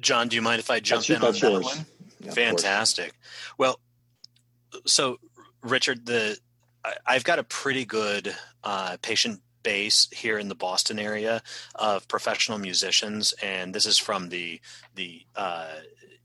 John, 0.00 0.28
do 0.28 0.36
you 0.36 0.42
mind 0.42 0.60
if 0.60 0.70
I 0.70 0.80
jump 0.80 1.04
that's, 1.04 1.10
in 1.10 1.16
on 1.16 1.32
that 1.32 1.42
yours. 1.42 1.64
one? 1.64 1.86
Yeah, 2.22 2.32
Fantastic. 2.32 3.12
Well, 3.58 3.80
so 4.86 5.18
Richard, 5.62 6.06
the 6.06 6.38
I've 7.06 7.24
got 7.24 7.38
a 7.38 7.44
pretty 7.44 7.84
good 7.84 8.34
uh, 8.64 8.96
patient 9.02 9.40
base 9.62 10.08
here 10.12 10.38
in 10.38 10.48
the 10.48 10.54
Boston 10.54 10.98
area 10.98 11.42
of 11.74 12.08
professional 12.08 12.58
musicians, 12.58 13.32
and 13.42 13.74
this 13.74 13.86
is 13.86 13.98
from 13.98 14.28
the 14.28 14.60
the 14.94 15.22
uh, 15.36 15.74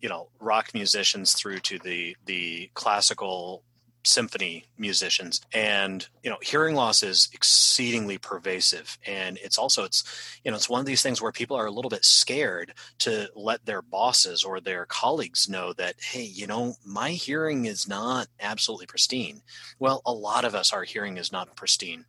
you 0.02 0.10
know 0.10 0.30
rock 0.40 0.74
musicians 0.74 1.34
through 1.34 1.60
to 1.60 1.80
the 1.80 2.16
the 2.26 2.70
classical 2.74 3.64
symphony 4.08 4.66
musicians. 4.78 5.42
And 5.54 6.08
you 6.24 6.30
know 6.30 6.38
hearing 6.42 6.76
loss 6.76 7.04
is 7.04 7.30
exceedingly 7.34 8.18
pervasive. 8.18 8.98
And 9.06 9.38
it's 9.44 9.58
also 9.58 9.84
it's 9.84 10.04
you 10.44 10.52
know 10.52 10.58
it's 10.58 10.70
one 10.70 10.80
of 10.80 10.86
these 10.86 11.02
things 11.02 11.22
where 11.22 11.32
people 11.32 11.58
are 11.58 11.66
a 11.66 11.72
little 11.72 11.90
bit 11.90 12.06
scared 12.06 12.74
to 13.00 13.30
let 13.36 13.66
their 13.66 13.82
bosses 13.82 14.44
or 14.44 14.60
their 14.60 14.86
colleagues 14.86 15.50
know 15.50 15.74
that 15.74 15.96
hey 16.02 16.24
you 16.24 16.48
know 16.48 16.76
my 16.86 17.12
hearing 17.12 17.66
is 17.66 17.88
not 17.88 18.28
absolutely 18.40 18.88
pristine. 18.88 19.42
Well 19.80 20.02
a 20.06 20.14
lot 20.14 20.46
of 20.46 20.56
us 20.56 20.74
our 20.74 20.84
hearing 20.84 21.18
is 21.18 21.32
not 21.32 21.56
pristine. 21.56 22.06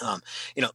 Um, 0.00 0.22
you 0.54 0.62
know, 0.62 0.70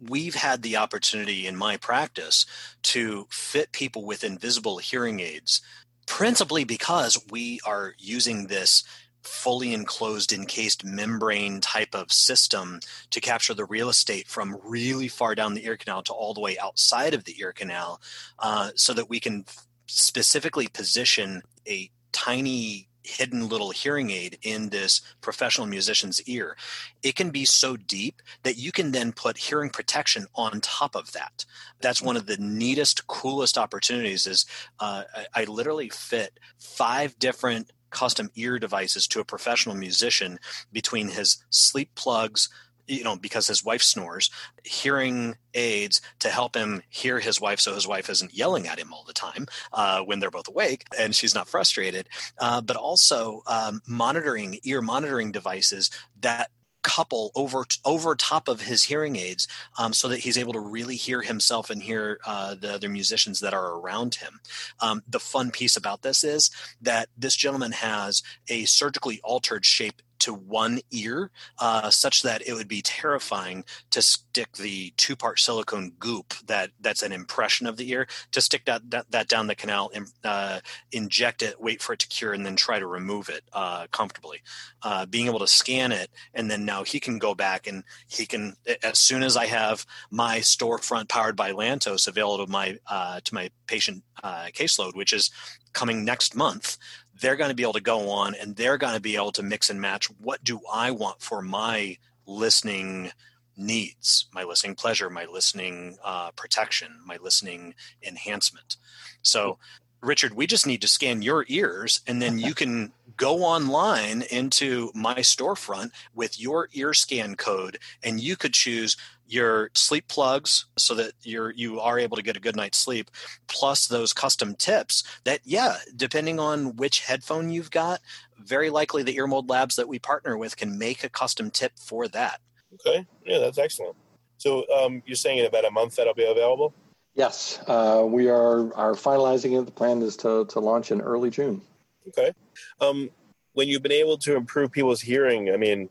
we've 0.00 0.34
had 0.34 0.62
the 0.62 0.76
opportunity 0.76 1.46
in 1.46 1.56
my 1.56 1.76
practice 1.76 2.46
to 2.82 3.26
fit 3.30 3.72
people 3.72 4.04
with 4.04 4.24
invisible 4.24 4.78
hearing 4.78 5.20
aids, 5.20 5.60
principally 6.06 6.64
because 6.64 7.18
we 7.30 7.60
are 7.66 7.94
using 7.98 8.46
this 8.46 8.84
fully 9.22 9.74
enclosed 9.74 10.32
encased 10.32 10.84
membrane 10.84 11.60
type 11.60 11.94
of 11.94 12.12
system 12.12 12.80
to 13.10 13.20
capture 13.20 13.54
the 13.54 13.64
real 13.64 13.88
estate 13.88 14.26
from 14.26 14.58
really 14.64 15.08
far 15.08 15.34
down 15.34 15.54
the 15.54 15.66
ear 15.66 15.76
canal 15.76 16.02
to 16.02 16.12
all 16.12 16.34
the 16.34 16.40
way 16.40 16.58
outside 16.58 17.14
of 17.14 17.24
the 17.24 17.38
ear 17.40 17.52
canal 17.52 18.00
uh, 18.38 18.70
so 18.74 18.92
that 18.92 19.10
we 19.10 19.20
can 19.20 19.44
specifically 19.86 20.68
position 20.68 21.42
a 21.66 21.90
tiny 22.12 22.88
hidden 23.08 23.48
little 23.48 23.70
hearing 23.70 24.10
aid 24.10 24.38
in 24.42 24.68
this 24.68 25.00
professional 25.20 25.66
musician's 25.66 26.20
ear. 26.22 26.56
It 27.02 27.16
can 27.16 27.30
be 27.30 27.44
so 27.44 27.76
deep 27.76 28.20
that 28.42 28.58
you 28.58 28.70
can 28.70 28.92
then 28.92 29.12
put 29.12 29.38
hearing 29.38 29.70
protection 29.70 30.26
on 30.34 30.60
top 30.60 30.94
of 30.94 31.12
that. 31.12 31.46
That's 31.80 32.02
one 32.02 32.16
of 32.16 32.26
the 32.26 32.36
neatest, 32.36 33.06
coolest 33.06 33.56
opportunities. 33.56 34.26
Is 34.26 34.44
uh, 34.78 35.04
I, 35.14 35.42
I 35.42 35.44
literally 35.44 35.88
fit 35.88 36.38
five 36.58 37.18
different 37.18 37.72
custom 37.90 38.30
ear 38.34 38.58
devices 38.58 39.06
to 39.08 39.20
a 39.20 39.24
professional 39.24 39.74
musician 39.74 40.38
between 40.72 41.08
his 41.08 41.44
sleep 41.50 41.94
plugs 41.94 42.48
you 42.88 43.04
know, 43.04 43.16
because 43.16 43.46
his 43.46 43.64
wife 43.64 43.82
snores, 43.82 44.30
hearing 44.64 45.36
aids 45.54 46.00
to 46.20 46.30
help 46.30 46.56
him 46.56 46.82
hear 46.88 47.20
his 47.20 47.40
wife 47.40 47.60
so 47.60 47.74
his 47.74 47.86
wife 47.86 48.08
isn't 48.08 48.34
yelling 48.34 48.66
at 48.66 48.78
him 48.78 48.92
all 48.92 49.04
the 49.06 49.12
time 49.12 49.46
uh, 49.72 50.00
when 50.00 50.18
they're 50.18 50.30
both 50.30 50.48
awake 50.48 50.84
and 50.98 51.14
she's 51.14 51.34
not 51.34 51.48
frustrated, 51.48 52.08
uh, 52.38 52.60
but 52.60 52.76
also 52.76 53.42
um, 53.46 53.80
monitoring, 53.86 54.58
ear 54.64 54.80
monitoring 54.80 55.30
devices 55.30 55.90
that 56.20 56.50
couple 56.88 57.30
over 57.34 57.66
over 57.84 58.14
top 58.16 58.48
of 58.48 58.62
his 58.62 58.84
hearing 58.84 59.16
aids 59.16 59.46
um, 59.78 59.92
so 59.92 60.08
that 60.08 60.20
he's 60.20 60.38
able 60.38 60.54
to 60.54 60.60
really 60.60 60.96
hear 60.96 61.20
himself 61.20 61.68
and 61.68 61.82
hear 61.82 62.18
uh, 62.24 62.54
the 62.54 62.72
other 62.72 62.88
musicians 62.88 63.40
that 63.40 63.52
are 63.52 63.78
around 63.78 64.14
him. 64.16 64.40
Um, 64.80 65.02
the 65.06 65.20
fun 65.20 65.50
piece 65.50 65.76
about 65.76 66.00
this 66.00 66.24
is 66.24 66.50
that 66.80 67.10
this 67.16 67.36
gentleman 67.36 67.72
has 67.72 68.22
a 68.48 68.64
surgically 68.64 69.20
altered 69.22 69.66
shape 69.66 70.00
to 70.20 70.34
one 70.34 70.80
ear, 70.90 71.30
uh, 71.58 71.90
such 71.90 72.22
that 72.22 72.46
it 72.46 72.54
would 72.54 72.68
be 72.68 72.82
terrifying 72.82 73.64
to 73.90 74.02
stick 74.02 74.52
the 74.52 74.92
two-part 74.96 75.38
silicone 75.38 75.92
goop 75.98 76.34
that 76.46 76.70
that's 76.80 77.02
an 77.02 77.12
impression 77.12 77.66
of 77.66 77.76
the 77.76 77.90
ear 77.90 78.06
to 78.32 78.40
stick 78.40 78.64
that 78.64 78.90
that, 78.90 79.10
that 79.10 79.28
down 79.28 79.46
the 79.46 79.54
canal, 79.54 79.90
and, 79.94 80.06
uh, 80.24 80.60
inject 80.92 81.42
it, 81.42 81.60
wait 81.60 81.82
for 81.82 81.92
it 81.92 81.98
to 81.98 82.08
cure, 82.08 82.32
and 82.32 82.44
then 82.44 82.56
try 82.56 82.78
to 82.78 82.86
remove 82.86 83.28
it 83.28 83.44
uh, 83.52 83.86
comfortably. 83.90 84.40
Uh, 84.82 85.06
being 85.06 85.26
able 85.26 85.38
to 85.40 85.46
scan 85.46 85.92
it, 85.92 86.10
and 86.34 86.50
then 86.50 86.64
now 86.64 86.84
he 86.84 87.00
can 87.00 87.18
go 87.18 87.34
back 87.34 87.66
and 87.66 87.82
he 88.06 88.26
can 88.26 88.56
as 88.82 88.98
soon 88.98 89.22
as 89.22 89.36
I 89.36 89.46
have 89.46 89.84
my 90.10 90.38
storefront 90.38 91.08
powered 91.08 91.36
by 91.36 91.52
Lantos 91.52 92.06
available 92.06 92.46
to 92.46 92.50
my 92.50 92.78
uh, 92.86 93.20
to 93.24 93.34
my 93.34 93.50
patient 93.66 94.04
uh, 94.22 94.46
caseload, 94.52 94.94
which 94.94 95.12
is 95.12 95.30
coming 95.72 96.04
next 96.04 96.34
month 96.34 96.78
they're 97.20 97.36
going 97.36 97.50
to 97.50 97.56
be 97.56 97.62
able 97.62 97.72
to 97.74 97.80
go 97.80 98.10
on 98.10 98.34
and 98.34 98.56
they're 98.56 98.78
going 98.78 98.94
to 98.94 99.00
be 99.00 99.16
able 99.16 99.32
to 99.32 99.42
mix 99.42 99.70
and 99.70 99.80
match 99.80 100.06
what 100.20 100.42
do 100.44 100.60
I 100.72 100.90
want 100.90 101.20
for 101.20 101.42
my 101.42 101.98
listening 102.26 103.12
needs, 103.56 104.26
my 104.32 104.44
listening 104.44 104.74
pleasure, 104.74 105.10
my 105.10 105.24
listening 105.24 105.98
uh, 106.04 106.30
protection, 106.32 107.00
my 107.04 107.18
listening 107.20 107.74
enhancement. 108.02 108.76
So, 109.22 109.58
Richard, 110.00 110.34
we 110.34 110.46
just 110.46 110.66
need 110.66 110.80
to 110.82 110.88
scan 110.88 111.22
your 111.22 111.44
ears 111.48 112.00
and 112.06 112.22
then 112.22 112.38
you 112.38 112.54
can 112.54 112.92
go 113.18 113.42
online 113.42 114.22
into 114.30 114.90
my 114.94 115.16
storefront 115.16 115.90
with 116.14 116.40
your 116.40 116.68
ear 116.72 116.94
scan 116.94 117.34
code 117.34 117.78
and 118.02 118.20
you 118.20 118.36
could 118.36 118.54
choose 118.54 118.96
your 119.26 119.68
sleep 119.74 120.08
plugs 120.08 120.66
so 120.78 120.94
that 120.94 121.12
you're 121.22 121.50
you 121.50 121.78
are 121.80 121.98
able 121.98 122.16
to 122.16 122.22
get 122.22 122.36
a 122.36 122.40
good 122.40 122.56
night's 122.56 122.78
sleep 122.78 123.10
plus 123.46 123.86
those 123.86 124.14
custom 124.14 124.54
tips 124.54 125.04
that 125.24 125.40
yeah 125.44 125.76
depending 125.96 126.40
on 126.40 126.76
which 126.76 127.00
headphone 127.00 127.50
you've 127.50 127.70
got 127.70 128.00
very 128.38 128.70
likely 128.70 129.02
the 129.02 129.18
earmold 129.18 129.50
labs 129.50 129.76
that 129.76 129.88
we 129.88 129.98
partner 129.98 130.38
with 130.38 130.56
can 130.56 130.78
make 130.78 131.04
a 131.04 131.08
custom 131.10 131.50
tip 131.50 131.72
for 131.78 132.08
that. 132.08 132.40
Okay. 132.74 133.04
Yeah 133.26 133.38
that's 133.38 133.58
excellent. 133.58 133.96
So 134.38 134.64
um, 134.72 135.02
you're 135.04 135.16
saying 135.16 135.38
in 135.38 135.46
about 135.46 135.64
a 135.64 135.70
month 135.70 135.96
that'll 135.96 136.14
be 136.14 136.24
available? 136.24 136.72
Yes. 137.14 137.60
Uh, 137.66 138.04
we 138.06 138.28
are 138.30 138.72
are 138.74 138.92
finalizing 138.94 139.60
it. 139.60 139.66
The 139.66 139.72
plan 139.72 140.00
is 140.02 140.16
to, 140.18 140.46
to 140.46 140.60
launch 140.60 140.92
in 140.92 141.00
early 141.00 141.30
june 141.30 141.60
okay 142.08 142.32
um, 142.80 143.10
when 143.52 143.68
you've 143.68 143.82
been 143.82 143.92
able 143.92 144.18
to 144.18 144.36
improve 144.36 144.70
people's 144.72 145.00
hearing 145.00 145.50
i 145.50 145.56
mean 145.56 145.88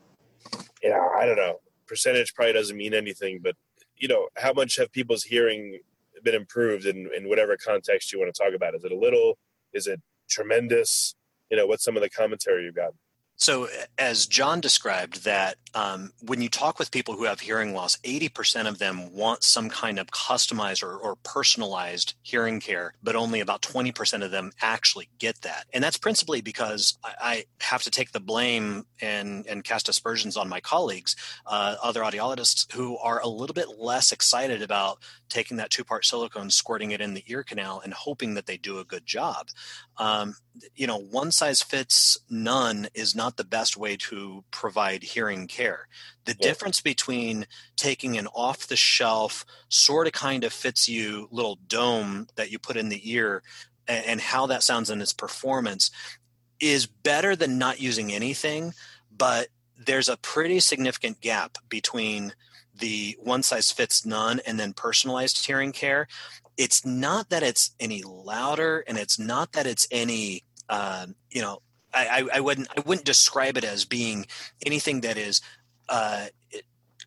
you 0.82 0.90
know 0.90 1.10
i 1.18 1.24
don't 1.24 1.36
know 1.36 1.58
percentage 1.88 2.34
probably 2.34 2.52
doesn't 2.52 2.76
mean 2.76 2.94
anything, 2.94 3.40
but 3.42 3.56
you 3.96 4.06
know, 4.06 4.28
how 4.36 4.52
much 4.52 4.76
have 4.76 4.92
people's 4.92 5.24
hearing 5.24 5.80
been 6.22 6.34
improved 6.34 6.86
in, 6.86 7.08
in 7.16 7.28
whatever 7.28 7.56
context 7.56 8.12
you 8.12 8.20
want 8.20 8.32
to 8.32 8.42
talk 8.42 8.54
about? 8.54 8.74
Is 8.76 8.84
it 8.84 8.92
a 8.92 8.96
little? 8.96 9.36
Is 9.72 9.88
it 9.88 10.00
tremendous? 10.28 11.16
You 11.50 11.56
know, 11.56 11.66
what's 11.66 11.82
some 11.82 11.96
of 11.96 12.02
the 12.02 12.10
commentary 12.10 12.64
you've 12.64 12.76
got? 12.76 12.92
So, 13.40 13.68
as 13.96 14.26
John 14.26 14.60
described, 14.60 15.22
that 15.24 15.58
um, 15.72 16.10
when 16.20 16.42
you 16.42 16.48
talk 16.48 16.80
with 16.80 16.90
people 16.90 17.14
who 17.14 17.24
have 17.24 17.38
hearing 17.38 17.72
loss, 17.72 17.96
80% 17.98 18.66
of 18.66 18.78
them 18.78 19.12
want 19.12 19.44
some 19.44 19.70
kind 19.70 20.00
of 20.00 20.08
customized 20.08 20.82
or, 20.82 20.96
or, 20.96 21.14
personalized 21.22 22.14
hearing 22.22 22.58
care, 22.58 22.94
but 23.02 23.14
only 23.14 23.40
about 23.40 23.62
20% 23.62 24.24
of 24.24 24.30
them 24.30 24.50
actually 24.60 25.08
get 25.18 25.42
that. 25.42 25.66
And 25.72 25.84
that's 25.84 25.98
principally 25.98 26.40
because 26.40 26.98
I, 27.04 27.14
I 27.20 27.44
have 27.60 27.82
to 27.82 27.90
take 27.90 28.10
the 28.12 28.20
blame 28.20 28.86
and, 29.00 29.46
and 29.46 29.62
cast 29.62 29.88
aspersions 29.88 30.36
on 30.36 30.48
my 30.48 30.60
colleagues, 30.60 31.14
uh, 31.46 31.76
other 31.82 32.00
audiologists 32.00 32.72
who 32.72 32.96
are 32.98 33.20
a 33.20 33.28
little 33.28 33.54
bit 33.54 33.78
less 33.78 34.10
excited 34.10 34.62
about 34.62 34.98
taking 35.28 35.58
that 35.58 35.70
two 35.70 35.84
part 35.84 36.04
silicone, 36.04 36.50
squirting 36.50 36.90
it 36.90 37.00
in 37.00 37.14
the 37.14 37.24
ear 37.26 37.42
canal, 37.42 37.80
and 37.84 37.92
hoping 37.92 38.34
that 38.34 38.46
they 38.46 38.56
do 38.56 38.78
a 38.78 38.84
good 38.84 39.06
job. 39.06 39.48
Um, 39.98 40.36
you 40.74 40.86
know, 40.86 40.98
one 40.98 41.30
size 41.30 41.62
fits 41.62 42.18
none 42.30 42.88
is 42.94 43.14
not 43.14 43.27
the 43.36 43.44
best 43.44 43.76
way 43.76 43.96
to 43.96 44.44
provide 44.50 45.02
hearing 45.02 45.46
care. 45.46 45.88
The 46.24 46.36
yeah. 46.38 46.48
difference 46.48 46.80
between 46.80 47.46
taking 47.76 48.16
an 48.16 48.26
off 48.28 48.66
the 48.66 48.76
shelf, 48.76 49.44
sort 49.68 50.06
of 50.06 50.12
kind 50.12 50.44
of 50.44 50.52
fits 50.52 50.88
you 50.88 51.28
little 51.30 51.58
dome 51.66 52.28
that 52.36 52.50
you 52.50 52.58
put 52.58 52.76
in 52.76 52.88
the 52.88 53.10
ear 53.10 53.42
and, 53.86 54.04
and 54.06 54.20
how 54.20 54.46
that 54.46 54.62
sounds 54.62 54.90
in 54.90 55.00
its 55.00 55.12
performance 55.12 55.90
is 56.60 56.86
better 56.86 57.36
than 57.36 57.58
not 57.58 57.80
using 57.80 58.12
anything, 58.12 58.72
but 59.16 59.48
there's 59.76 60.08
a 60.08 60.16
pretty 60.16 60.60
significant 60.60 61.20
gap 61.20 61.58
between 61.68 62.32
the 62.74 63.16
one 63.20 63.42
size 63.42 63.70
fits 63.70 64.04
none 64.06 64.40
and 64.46 64.58
then 64.58 64.72
personalized 64.72 65.46
hearing 65.46 65.72
care 65.72 66.06
it's 66.58 66.84
not 66.84 67.30
that 67.30 67.42
it's 67.42 67.70
any 67.80 68.02
louder 68.02 68.84
and 68.86 68.98
it's 68.98 69.18
not 69.18 69.52
that 69.52 69.66
it's 69.66 69.86
any 69.90 70.42
uh, 70.68 71.06
you 71.30 71.40
know 71.40 71.62
I, 71.94 72.28
I, 72.34 72.40
wouldn't 72.40 72.68
I 72.76 72.80
wouldn't 72.80 73.06
describe 73.06 73.56
it 73.56 73.64
as 73.64 73.84
being 73.84 74.26
anything 74.64 75.00
that 75.00 75.16
is 75.16 75.40
uh, 75.88 76.26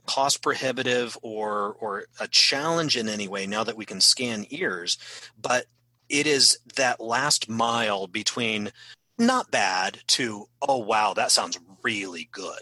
cost 0.07 0.41
prohibitive 0.41 1.17
or 1.21 1.75
or 1.79 2.05
a 2.19 2.27
challenge 2.27 2.97
in 2.97 3.07
any 3.07 3.27
way 3.27 3.45
now 3.45 3.63
that 3.63 3.77
we 3.77 3.85
can 3.85 4.01
scan 4.01 4.45
ears 4.49 4.97
but 5.39 5.65
it 6.09 6.25
is 6.25 6.57
that 6.75 6.99
last 6.99 7.47
mile 7.47 8.07
between 8.07 8.71
not 9.17 9.51
bad 9.51 9.99
to 10.07 10.47
oh 10.67 10.77
wow 10.77 11.13
that 11.13 11.31
sounds 11.31 11.59
really 11.83 12.29
good. 12.31 12.61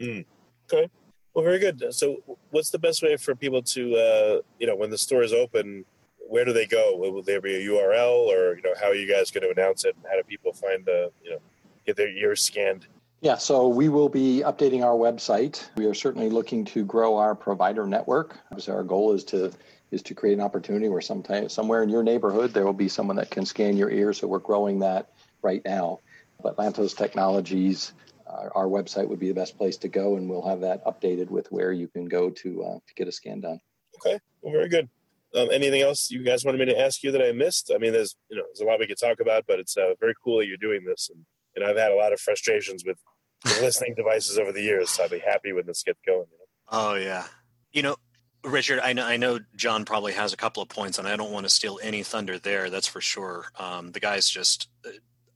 Mm. 0.00 0.24
okay. 0.72 0.88
Well 1.34 1.44
very 1.44 1.58
good. 1.58 1.82
So 1.94 2.16
what's 2.50 2.70
the 2.70 2.78
best 2.78 3.02
way 3.02 3.16
for 3.16 3.34
people 3.34 3.62
to 3.62 3.96
uh, 3.96 4.40
you 4.58 4.66
know 4.66 4.76
when 4.76 4.90
the 4.90 4.98
store 4.98 5.22
is 5.22 5.32
open 5.32 5.84
where 6.28 6.44
do 6.44 6.52
they 6.52 6.66
go? 6.66 6.96
Will 6.96 7.22
there 7.22 7.40
be 7.40 7.56
a 7.56 7.68
URL, 7.68 8.28
or 8.28 8.56
you 8.56 8.62
know, 8.62 8.74
how 8.80 8.88
are 8.88 8.94
you 8.94 9.10
guys 9.10 9.30
going 9.30 9.42
to 9.42 9.50
announce 9.50 9.84
it? 9.84 9.96
And 9.96 10.04
how 10.08 10.16
do 10.16 10.22
people 10.22 10.52
find 10.52 10.84
the 10.84 11.10
you 11.22 11.30
know 11.30 11.38
get 11.86 11.96
their 11.96 12.08
ears 12.08 12.42
scanned? 12.42 12.86
Yeah, 13.20 13.36
so 13.36 13.66
we 13.66 13.88
will 13.88 14.08
be 14.08 14.42
updating 14.44 14.84
our 14.84 14.94
website. 14.94 15.68
We 15.76 15.86
are 15.86 15.94
certainly 15.94 16.30
looking 16.30 16.64
to 16.66 16.84
grow 16.84 17.16
our 17.16 17.34
provider 17.34 17.84
network. 17.84 18.38
So 18.58 18.74
our 18.74 18.84
goal 18.84 19.12
is 19.14 19.24
to 19.24 19.52
is 19.90 20.02
to 20.02 20.14
create 20.14 20.34
an 20.34 20.40
opportunity 20.40 20.88
where 20.88 21.00
sometime 21.00 21.48
somewhere 21.48 21.82
in 21.82 21.88
your 21.88 22.02
neighborhood 22.02 22.52
there 22.52 22.64
will 22.64 22.74
be 22.74 22.88
someone 22.88 23.16
that 23.16 23.30
can 23.30 23.44
scan 23.44 23.76
your 23.76 23.90
ears. 23.90 24.18
So 24.18 24.28
we're 24.28 24.38
growing 24.38 24.80
that 24.80 25.10
right 25.42 25.62
now. 25.64 26.00
But 26.40 26.56
Lantos 26.56 26.96
Technologies, 26.96 27.92
uh, 28.26 28.50
our 28.54 28.66
website 28.66 29.08
would 29.08 29.18
be 29.18 29.28
the 29.28 29.34
best 29.34 29.58
place 29.58 29.78
to 29.78 29.88
go, 29.88 30.14
and 30.16 30.28
we'll 30.30 30.46
have 30.46 30.60
that 30.60 30.84
updated 30.84 31.30
with 31.30 31.50
where 31.50 31.72
you 31.72 31.88
can 31.88 32.04
go 32.04 32.30
to 32.30 32.62
uh, 32.62 32.74
to 32.74 32.94
get 32.94 33.08
a 33.08 33.12
scan 33.12 33.40
done. 33.40 33.60
Okay, 33.96 34.20
well, 34.42 34.52
very 34.52 34.68
good. 34.68 34.88
Um, 35.34 35.48
anything 35.52 35.82
else 35.82 36.10
you 36.10 36.24
guys 36.24 36.44
wanted 36.44 36.58
me 36.58 36.72
to 36.72 36.80
ask 36.80 37.02
you 37.02 37.12
that 37.12 37.22
I 37.22 37.32
missed? 37.32 37.70
I 37.74 37.78
mean, 37.78 37.92
there's 37.92 38.16
you 38.30 38.36
know 38.36 38.44
there's 38.44 38.60
a 38.60 38.64
lot 38.64 38.78
we 38.78 38.86
could 38.86 38.98
talk 38.98 39.20
about, 39.20 39.44
but 39.46 39.58
it's 39.58 39.76
uh, 39.76 39.94
very 40.00 40.14
cool 40.24 40.38
that 40.38 40.46
you're 40.46 40.56
doing 40.56 40.84
this, 40.84 41.10
and 41.12 41.24
and 41.54 41.64
I've 41.64 41.76
had 41.76 41.92
a 41.92 41.96
lot 41.96 42.12
of 42.12 42.20
frustrations 42.20 42.84
with 42.86 42.98
listening 43.60 43.94
devices 43.94 44.38
over 44.38 44.52
the 44.52 44.62
years, 44.62 44.90
so 44.90 45.04
I'd 45.04 45.10
be 45.10 45.18
happy 45.18 45.52
when 45.52 45.66
this 45.66 45.82
gets 45.82 46.00
going. 46.06 46.26
You 46.30 46.38
know? 46.38 46.46
Oh 46.70 46.94
yeah, 46.94 47.26
you 47.72 47.82
know, 47.82 47.96
Richard, 48.44 48.80
I 48.80 48.92
know 48.92 49.04
I 49.04 49.16
know 49.16 49.40
John 49.56 49.84
probably 49.84 50.12
has 50.12 50.32
a 50.32 50.36
couple 50.36 50.62
of 50.62 50.68
points, 50.68 50.98
and 50.98 51.06
I 51.06 51.16
don't 51.16 51.32
want 51.32 51.44
to 51.46 51.50
steal 51.50 51.78
any 51.82 52.02
thunder 52.02 52.38
there. 52.38 52.70
That's 52.70 52.88
for 52.88 53.00
sure. 53.00 53.46
Um, 53.58 53.92
the 53.92 54.00
guy's 54.00 54.28
just, 54.28 54.68
uh, 54.86 54.90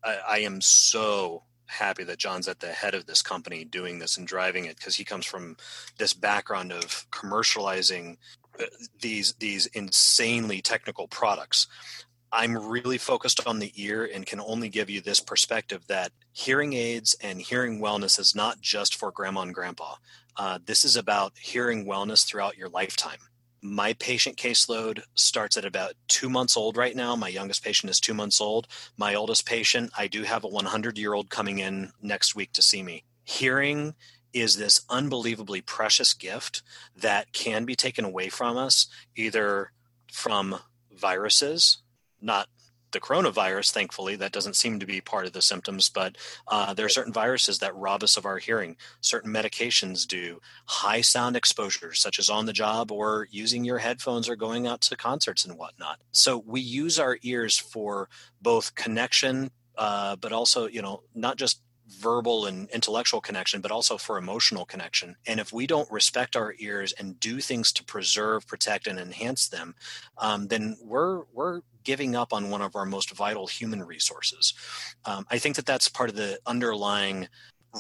I, 0.05 0.19
I 0.29 0.39
am 0.39 0.61
so 0.61 1.45
happy 1.67 2.05
that 2.05 2.19
John's 2.19 2.49
at 2.49 2.61
the 2.61 2.69
head 2.69 2.95
of 2.95 3.07
this 3.07 3.23
company 3.23 3.65
doing 3.65 3.99
this 3.99 4.17
and 4.19 4.27
driving 4.27 4.67
it 4.67 4.77
because 4.77 4.95
he 4.95 5.05
comes 5.05 5.25
from 5.25 5.57
this 5.99 6.13
background 6.13 6.71
of 6.71 7.07
commercializing 7.11 8.17
these 9.01 9.35
these 9.35 9.67
insanely 9.67 10.61
technical 10.61 11.09
products. 11.09 11.67
I'm 12.35 12.57
really 12.57 12.97
focused 12.97 13.47
on 13.47 13.59
the 13.59 13.73
ear 13.77 14.09
and 14.12 14.25
can 14.25 14.41
only 14.41 14.71
give 14.71 14.88
you 14.88 15.03
this 15.03 15.21
perspective 15.21 15.87
that 15.88 16.12
hearing 16.33 16.73
aids 16.73 17.15
and 17.21 17.38
hearing 17.38 17.79
wellness 17.79 18.19
is 18.19 18.35
not 18.35 18.59
just 18.61 18.95
for 18.97 19.12
grandma 19.12 19.43
and 19.43 19.55
grandpa. 19.55 19.97
Uh, 20.37 20.59
this 20.65 20.83
is 20.83 20.97
about 20.97 21.35
hearing 21.38 21.85
wellness 21.85 22.25
throughout 22.25 22.57
your 22.57 22.71
lifetime. 22.71 23.19
My 23.61 23.93
patient 23.95 24.38
caseload 24.38 25.03
starts 25.15 25.59
at 25.59 25.67
about 25.67 25.93
two 26.09 26.31
months 26.31 26.57
old 26.57 26.79
right 26.79 26.97
now. 26.97 27.15
My 27.15 27.29
youngest 27.29 27.62
patient 27.62 27.91
is 27.91 28.01
two 28.01 28.15
months 28.15 28.41
old. 28.41 28.67
My 28.97 29.15
oldest 29.15 29.47
patient, 29.47 29.93
I 29.97 30.09
do 30.09 30.23
have 30.23 30.45
a 30.45 30.49
100 30.49 30.97
year 30.97 31.12
old 31.12 31.29
coming 31.29 31.59
in 31.59 31.93
next 32.01 32.35
week 32.35 32.53
to 32.55 32.62
see 32.62 32.83
me. 32.83 33.05
Hearing 33.25 33.95
is 34.33 34.57
this 34.57 34.85
unbelievably 34.88 35.62
precious 35.62 36.14
gift 36.14 36.62
that 36.97 37.33
can 37.33 37.64
be 37.64 37.75
taken 37.75 38.05
away 38.05 38.29
from 38.29 38.57
us 38.57 38.87
either 39.16 39.73
from 40.11 40.59
viruses, 40.90 41.79
not 42.21 42.49
the 42.92 43.01
coronavirus, 43.01 43.73
thankfully, 43.73 44.16
that 44.16 44.33
doesn't 44.33 44.57
seem 44.57 44.79
to 44.79 44.87
be 44.87 45.01
part 45.01 45.27
of 45.27 45.33
the 45.33 45.42
symptoms, 45.42 45.88
but 45.88 46.16
uh, 46.49 46.73
there 46.75 46.87
are 46.87 46.90
certain 46.90 47.12
viruses 47.12 47.59
that 47.59 47.75
rob 47.75 48.03
us 48.03 48.16
of 48.16 48.27
our 48.27 48.38
hearing. 48.38 48.77
Certain 49.01 49.33
medications 49.33 50.07
do. 50.07 50.40
High 50.66 51.01
sound 51.01 51.35
exposure, 51.35 51.95
such 51.95 52.18
as 52.18 52.31
on 52.31 52.47
the 52.47 52.53
job 52.53 52.92
or 52.92 53.27
using 53.31 53.64
your 53.64 53.79
headphones 53.79 54.29
or 54.29 54.37
going 54.37 54.66
out 54.66 54.83
to 54.83 54.97
concerts 54.97 55.45
and 55.45 55.59
whatnot. 55.59 56.01
So 56.12 56.42
we 56.47 56.61
use 56.61 56.99
our 56.99 57.18
ears 57.23 57.57
for 57.57 58.09
both 58.40 58.75
connection, 58.75 59.51
uh, 59.77 60.16
but 60.16 60.33
also, 60.33 60.68
you 60.68 60.83
know, 60.83 61.03
not 61.14 61.38
just 61.38 61.62
verbal 62.01 62.47
and 62.47 62.69
intellectual 62.71 63.21
connection, 63.21 63.61
but 63.61 63.71
also 63.71 63.97
for 63.97 64.19
emotional 64.19 64.65
connection. 64.65 65.17
And 65.27 65.41
if 65.41 65.53
we 65.53 65.67
don't 65.67 65.91
respect 65.91 66.37
our 66.37 66.55
ears 66.59 66.93
and 66.93 67.19
do 67.21 67.41
things 67.41 67.73
to 67.73 67.85
preserve, 67.85 68.47
protect, 68.47 68.87
and 68.87 68.99
enhance 68.99 69.49
them, 69.49 69.75
um, 70.19 70.49
then 70.49 70.77
we're 70.83 71.23
we're 71.33 71.61
giving 71.85 72.15
up 72.15 72.33
on 72.33 72.51
one 72.51 72.63
of 72.63 72.77
our 72.77 72.87
most 72.87 73.11
vital 73.11 73.47
human 73.47 73.83
resources. 73.83 74.55
Um, 75.05 75.27
I 75.31 75.39
think 75.39 75.57
that 75.57 75.67
that's 75.67 75.89
part 75.89 76.11
of 76.11 76.17
the 76.17 76.39
underlying 76.47 77.29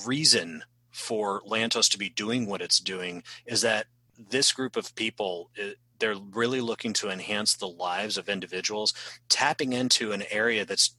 reason 0.04 0.64
for 0.90 1.42
Lantos 1.42 1.90
to 1.90 1.98
be 1.98 2.08
doing 2.08 2.46
what 2.46 2.60
it's 2.60 2.80
doing 2.80 3.22
is 3.46 3.62
that 3.62 3.86
this 4.18 4.52
group 4.52 4.76
of 4.76 4.94
people. 4.94 5.50
It, 5.54 5.78
they're 5.98 6.16
really 6.32 6.60
looking 6.60 6.92
to 6.94 7.10
enhance 7.10 7.54
the 7.54 7.68
lives 7.68 8.18
of 8.18 8.28
individuals, 8.28 8.92
tapping 9.28 9.72
into 9.72 10.10
an 10.10 10.24
area 10.32 10.64
that's 10.64 10.96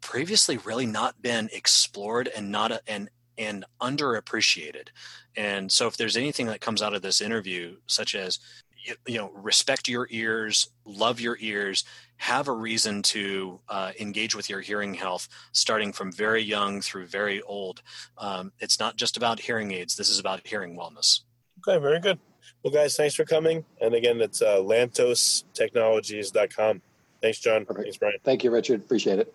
previously 0.00 0.58
really 0.58 0.86
not 0.86 1.22
been 1.22 1.48
explored 1.52 2.28
and 2.34 2.50
not 2.50 2.72
a, 2.72 2.80
and 2.86 3.08
and 3.38 3.64
underappreciated. 3.80 4.88
And 5.36 5.70
so, 5.70 5.86
if 5.86 5.96
there's 5.96 6.16
anything 6.16 6.46
that 6.46 6.60
comes 6.60 6.82
out 6.82 6.94
of 6.94 7.02
this 7.02 7.20
interview, 7.20 7.76
such 7.86 8.14
as 8.14 8.38
you, 8.84 8.94
you 9.06 9.18
know, 9.18 9.30
respect 9.34 9.88
your 9.88 10.06
ears, 10.10 10.70
love 10.84 11.20
your 11.20 11.36
ears, 11.40 11.84
have 12.18 12.48
a 12.48 12.52
reason 12.52 13.02
to 13.02 13.60
uh, 13.68 13.92
engage 14.00 14.34
with 14.34 14.48
your 14.48 14.60
hearing 14.60 14.94
health, 14.94 15.28
starting 15.52 15.92
from 15.92 16.10
very 16.12 16.42
young 16.42 16.80
through 16.80 17.06
very 17.06 17.42
old. 17.42 17.82
Um, 18.16 18.52
it's 18.58 18.80
not 18.80 18.96
just 18.96 19.18
about 19.18 19.40
hearing 19.40 19.72
aids. 19.72 19.96
This 19.96 20.08
is 20.08 20.18
about 20.18 20.46
hearing 20.46 20.76
wellness. 20.76 21.20
Okay, 21.66 21.80
very 21.80 22.00
good. 22.00 22.18
Well, 22.62 22.72
guys, 22.72 22.96
thanks 22.96 23.14
for 23.14 23.24
coming. 23.24 23.64
And 23.80 23.94
again, 23.94 24.20
it's 24.20 24.42
uh, 24.42 24.56
lantostechnologies.com. 24.56 26.82
Thanks, 27.22 27.38
John. 27.40 27.64
Perfect. 27.64 27.84
Thanks, 27.84 27.96
Brian. 27.98 28.18
Thank 28.24 28.44
you, 28.44 28.50
Richard. 28.50 28.80
Appreciate 28.80 29.18
it. 29.18 29.34